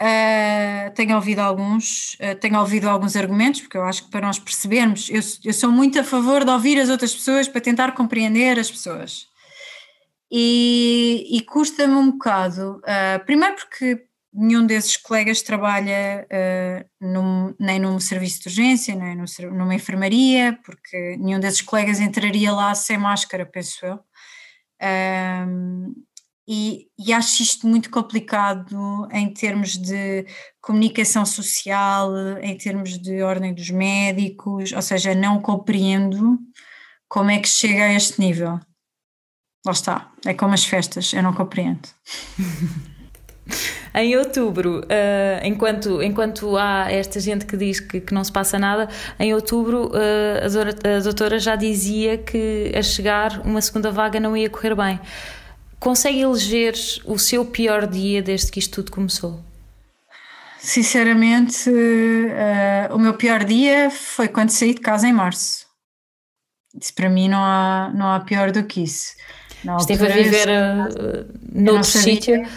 Uh, 0.03 0.91
tenho 0.95 1.15
ouvido 1.15 1.39
alguns, 1.39 2.15
uh, 2.15 2.35
tenho 2.37 2.59
ouvido 2.59 2.89
alguns 2.89 3.15
argumentos, 3.15 3.61
porque 3.61 3.77
eu 3.77 3.83
acho 3.83 4.03
que 4.03 4.11
para 4.11 4.27
nós 4.27 4.37
percebermos, 4.37 5.09
eu, 5.09 5.21
eu 5.45 5.53
sou 5.53 5.71
muito 5.71 5.97
a 5.97 6.03
favor 6.03 6.43
de 6.43 6.51
ouvir 6.51 6.77
as 6.77 6.89
outras 6.89 7.13
pessoas 7.13 7.47
para 7.47 7.61
tentar 7.61 7.93
compreender 7.93 8.59
as 8.59 8.69
pessoas. 8.69 9.27
E, 10.29 11.25
e 11.31 11.39
custa-me 11.45 11.93
um 11.93 12.11
bocado, 12.11 12.81
uh, 12.81 13.25
primeiro 13.25 13.55
porque 13.55 14.05
nenhum 14.33 14.65
desses 14.65 14.97
colegas 14.97 15.41
trabalha 15.41 16.27
num, 16.99 17.55
nem 17.59 17.79
num 17.79 17.99
serviço 17.99 18.41
de 18.41 18.47
urgência, 18.49 18.95
nem 18.95 19.15
num, 19.15 19.25
numa 19.55 19.75
enfermaria, 19.75 20.59
porque 20.65 21.15
nenhum 21.17 21.39
desses 21.39 21.61
colegas 21.61 21.99
entraria 21.99 22.51
lá 22.51 22.73
sem 22.73 22.97
máscara, 22.97 23.45
penso 23.45 23.85
eu. 23.85 23.99
E, 26.47 26.87
e, 26.99 27.13
acho 27.13 27.41
isto 27.41 27.65
muito 27.65 27.89
complicado 27.89 29.07
em 29.11 29.33
termos 29.33 29.77
de 29.77 30.25
comunicação 30.61 31.25
social, 31.25 32.11
em 32.41 32.57
termos 32.57 32.99
de 32.99 33.21
ordem 33.21 33.53
dos 33.53 33.69
médicos, 33.69 34.73
ou 34.73 34.81
seja, 34.81 35.15
não 35.15 35.41
compreendo 35.41 36.37
como 37.07 37.31
é 37.31 37.39
que 37.39 37.47
chega 37.47 37.85
a 37.85 37.93
este 37.93 38.19
nível. 38.19 38.59
Lá 39.65 39.71
está, 39.71 40.11
é 40.25 40.33
como 40.33 40.53
as 40.53 40.65
festas, 40.65 41.13
eu 41.13 41.23
não 41.23 41.33
compreendo. 41.33 41.87
em 43.95 44.17
outubro, 44.17 44.79
uh, 44.79 45.45
enquanto, 45.45 46.01
enquanto 46.01 46.57
há 46.57 46.91
esta 46.91 47.19
gente 47.19 47.45
que 47.45 47.55
diz 47.55 47.79
que, 47.79 48.01
que 48.01 48.13
não 48.13 48.23
se 48.23 48.31
passa 48.31 48.57
nada, 48.59 48.89
em 49.19 49.33
outubro 49.33 49.91
uh, 49.91 50.97
a, 50.97 50.99
doutora 50.99 51.39
já 51.39 51.55
dizia 51.55 52.17
que 52.17 52.71
a 52.75 52.81
chegar 52.81 53.39
uma 53.45 53.61
segunda 53.61 53.91
vaga 53.91 54.19
não 54.19 54.35
ia 54.35 54.49
correr 54.49 54.75
bem. 54.75 54.99
Consegue 55.83 56.21
eleger 56.21 56.75
o 57.03 57.19
seu 57.19 57.43
pior 57.43 57.85
dia 57.85 58.21
desde 58.21 58.49
que 58.49 58.57
isto 58.57 58.75
tudo 58.75 58.89
começou? 58.89 59.43
Sinceramente, 60.57 61.69
uh, 61.69 62.95
o 62.95 62.97
meu 62.97 63.15
pior 63.15 63.43
dia 63.43 63.89
foi 63.91 64.29
quando 64.29 64.49
saí 64.51 64.73
de 64.73 64.79
casa 64.79 65.09
em 65.09 65.11
março. 65.11 65.65
Isso 66.79 66.95
para 66.95 67.09
mim 67.09 67.27
não 67.27 67.43
há, 67.43 67.91
não 67.93 68.07
há 68.07 68.21
pior 68.21 68.49
do 68.53 68.63
que 68.63 68.81
isso. 68.81 69.11
Na 69.61 69.75
Esteve 69.75 70.05
a 70.07 70.15
viver 70.15 70.47
uh, 70.47 71.37
noutro 71.51 71.83
sítio? 71.83 72.47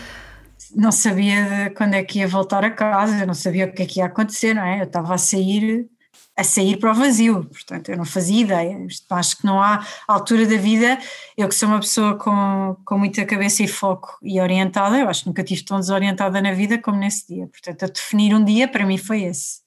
Não 0.72 0.92
sabia 0.92 1.72
quando 1.76 1.94
é 1.94 2.04
que 2.04 2.20
ia 2.20 2.28
voltar 2.28 2.64
a 2.64 2.70
casa, 2.70 3.18
eu 3.18 3.26
não 3.26 3.34
sabia 3.34 3.66
o 3.66 3.72
que 3.72 3.82
é 3.82 3.86
que 3.86 3.98
ia 3.98 4.06
acontecer, 4.06 4.54
não 4.54 4.62
é? 4.62 4.78
Eu 4.78 4.84
estava 4.84 5.12
a 5.12 5.18
sair 5.18 5.88
a 6.36 6.44
sair 6.44 6.76
para 6.78 6.90
o 6.90 6.94
vazio, 6.94 7.44
portanto 7.44 7.88
eu 7.88 7.96
não 7.96 8.04
fazia 8.04 8.42
ideia, 8.42 8.78
acho 9.10 9.36
que 9.38 9.46
não 9.46 9.60
há 9.60 9.84
altura 10.06 10.46
da 10.46 10.56
vida, 10.56 10.98
eu 11.36 11.48
que 11.48 11.54
sou 11.54 11.68
uma 11.68 11.80
pessoa 11.80 12.16
com, 12.16 12.76
com 12.84 12.98
muita 12.98 13.24
cabeça 13.24 13.62
e 13.62 13.68
foco 13.68 14.18
e 14.22 14.38
orientada, 14.40 14.98
eu 14.98 15.08
acho 15.08 15.22
que 15.22 15.28
nunca 15.28 15.42
estive 15.42 15.64
tão 15.64 15.80
desorientada 15.80 16.42
na 16.42 16.52
vida 16.52 16.78
como 16.78 16.98
nesse 16.98 17.26
dia, 17.26 17.46
portanto 17.46 17.84
a 17.84 17.88
definir 17.88 18.34
um 18.34 18.44
dia 18.44 18.68
para 18.68 18.84
mim 18.84 18.98
foi 18.98 19.22
esse. 19.22 19.60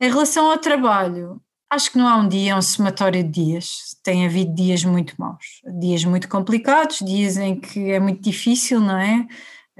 Em 0.00 0.08
relação 0.08 0.50
ao 0.50 0.56
trabalho, 0.56 1.42
acho 1.68 1.90
que 1.90 1.98
não 1.98 2.06
há 2.06 2.16
um 2.16 2.28
dia, 2.28 2.52
é 2.52 2.56
um 2.56 2.62
somatório 2.62 3.22
de 3.24 3.30
dias, 3.30 3.96
tem 4.02 4.24
havido 4.24 4.54
dias 4.54 4.84
muito 4.84 5.14
maus, 5.18 5.60
dias 5.80 6.04
muito 6.04 6.28
complicados, 6.28 7.00
dias 7.00 7.36
em 7.36 7.58
que 7.58 7.90
é 7.90 7.98
muito 7.98 8.22
difícil, 8.22 8.80
não 8.80 8.96
é? 8.96 9.26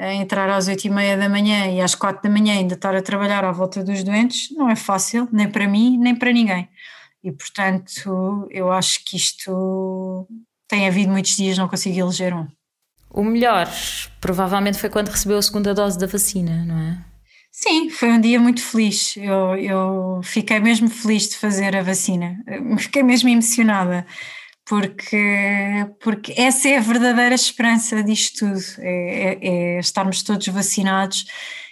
Entrar 0.00 0.48
às 0.48 0.66
oito 0.68 0.86
e 0.86 0.90
meia 0.90 1.16
da 1.16 1.28
manhã 1.28 1.66
e 1.66 1.80
às 1.80 1.94
quatro 1.94 2.22
da 2.22 2.30
manhã 2.30 2.54
ainda 2.54 2.74
estar 2.74 2.94
a 2.94 3.02
trabalhar 3.02 3.44
à 3.44 3.52
volta 3.52 3.84
dos 3.84 4.02
doentes 4.02 4.50
não 4.56 4.70
é 4.70 4.76
fácil, 4.76 5.28
nem 5.30 5.48
para 5.50 5.68
mim, 5.68 5.98
nem 5.98 6.14
para 6.14 6.32
ninguém. 6.32 6.68
E 7.22 7.30
portanto, 7.30 8.48
eu 8.50 8.72
acho 8.72 9.04
que 9.04 9.16
isto 9.16 10.26
tem 10.66 10.88
havido 10.88 11.12
muitos 11.12 11.36
dias, 11.36 11.58
não 11.58 11.68
consegui 11.68 12.00
eleger 12.00 12.32
um. 12.32 12.48
O 13.10 13.22
melhor, 13.22 13.68
provavelmente, 14.20 14.78
foi 14.78 14.88
quando 14.88 15.08
recebeu 15.08 15.36
a 15.36 15.42
segunda 15.42 15.74
dose 15.74 15.98
da 15.98 16.06
vacina, 16.06 16.64
não 16.64 16.78
é? 16.78 16.98
Sim, 17.52 17.90
foi 17.90 18.10
um 18.12 18.20
dia 18.20 18.38
muito 18.38 18.62
feliz. 18.62 19.16
Eu, 19.16 19.56
eu 19.56 20.20
fiquei 20.22 20.60
mesmo 20.60 20.88
feliz 20.88 21.28
de 21.28 21.36
fazer 21.36 21.76
a 21.76 21.82
vacina, 21.82 22.38
fiquei 22.78 23.02
mesmo 23.02 23.28
emocionada 23.28 24.06
porque, 24.70 25.88
porque 25.98 26.33
essa 26.37 26.68
é 26.68 26.78
a 26.78 26.80
verdadeira 26.80 27.35
esperança 27.35 28.04
disto 28.04 28.46
tudo, 28.46 28.61
é, 28.78 28.92
é, 29.33 29.38
é, 29.42 29.80
estarmos 29.80 30.22
todos 30.22 30.46
vacinados 30.46 31.24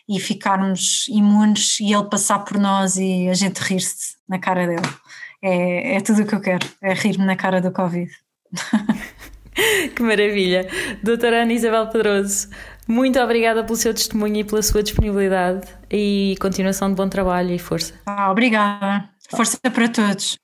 e 0.09 0.19
ficarmos 0.19 1.07
imunes 1.07 1.79
e 1.79 1.93
ele 1.95 2.09
passar 2.11 2.41
por 2.41 2.59
nós 2.59 2.97
e 2.97 3.29
a 3.29 3.35
gente 3.35 3.59
rir-se 3.59 4.17
na 4.29 4.41
cara 4.41 4.67
dele. 4.67 4.83
É, 5.41 5.95
é 5.95 6.01
tudo 6.01 6.23
o 6.23 6.27
que 6.27 6.35
eu 6.35 6.41
quero, 6.41 6.67
é 6.83 6.93
rir-me 6.93 7.25
na 7.25 7.37
cara 7.37 7.61
do 7.61 7.71
Covid. 7.71 8.11
que 9.95 10.03
maravilha. 10.03 10.69
Doutora 11.01 11.43
Ana 11.43 11.53
Isabel 11.53 11.87
Pedroso, 11.91 12.49
muito 12.89 13.21
obrigada 13.21 13.63
pelo 13.63 13.77
seu 13.77 13.95
testemunho 13.95 14.39
e 14.39 14.45
pela 14.45 14.61
sua 14.61 14.83
disponibilidade 14.83 15.69
e 15.89 16.35
continuação 16.41 16.89
de 16.89 16.97
bom 16.97 17.09
trabalho 17.09 17.55
e 17.55 17.61
força. 17.61 17.95
Ah, 18.05 18.29
obrigada. 18.33 19.09
Força 19.31 19.57
para 19.71 19.89
todos. 19.89 20.37